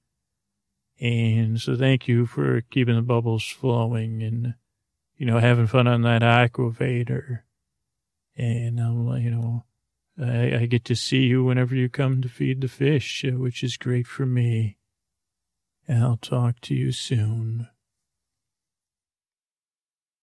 [0.99, 4.53] And so thank you for keeping the bubbles flowing and,
[5.17, 7.39] you know, having fun on that aquavator.
[8.37, 9.65] And, um, you know,
[10.19, 13.63] I, I get to see you whenever you come to feed the fish, uh, which
[13.63, 14.77] is great for me.
[15.89, 17.67] I'll talk to you soon.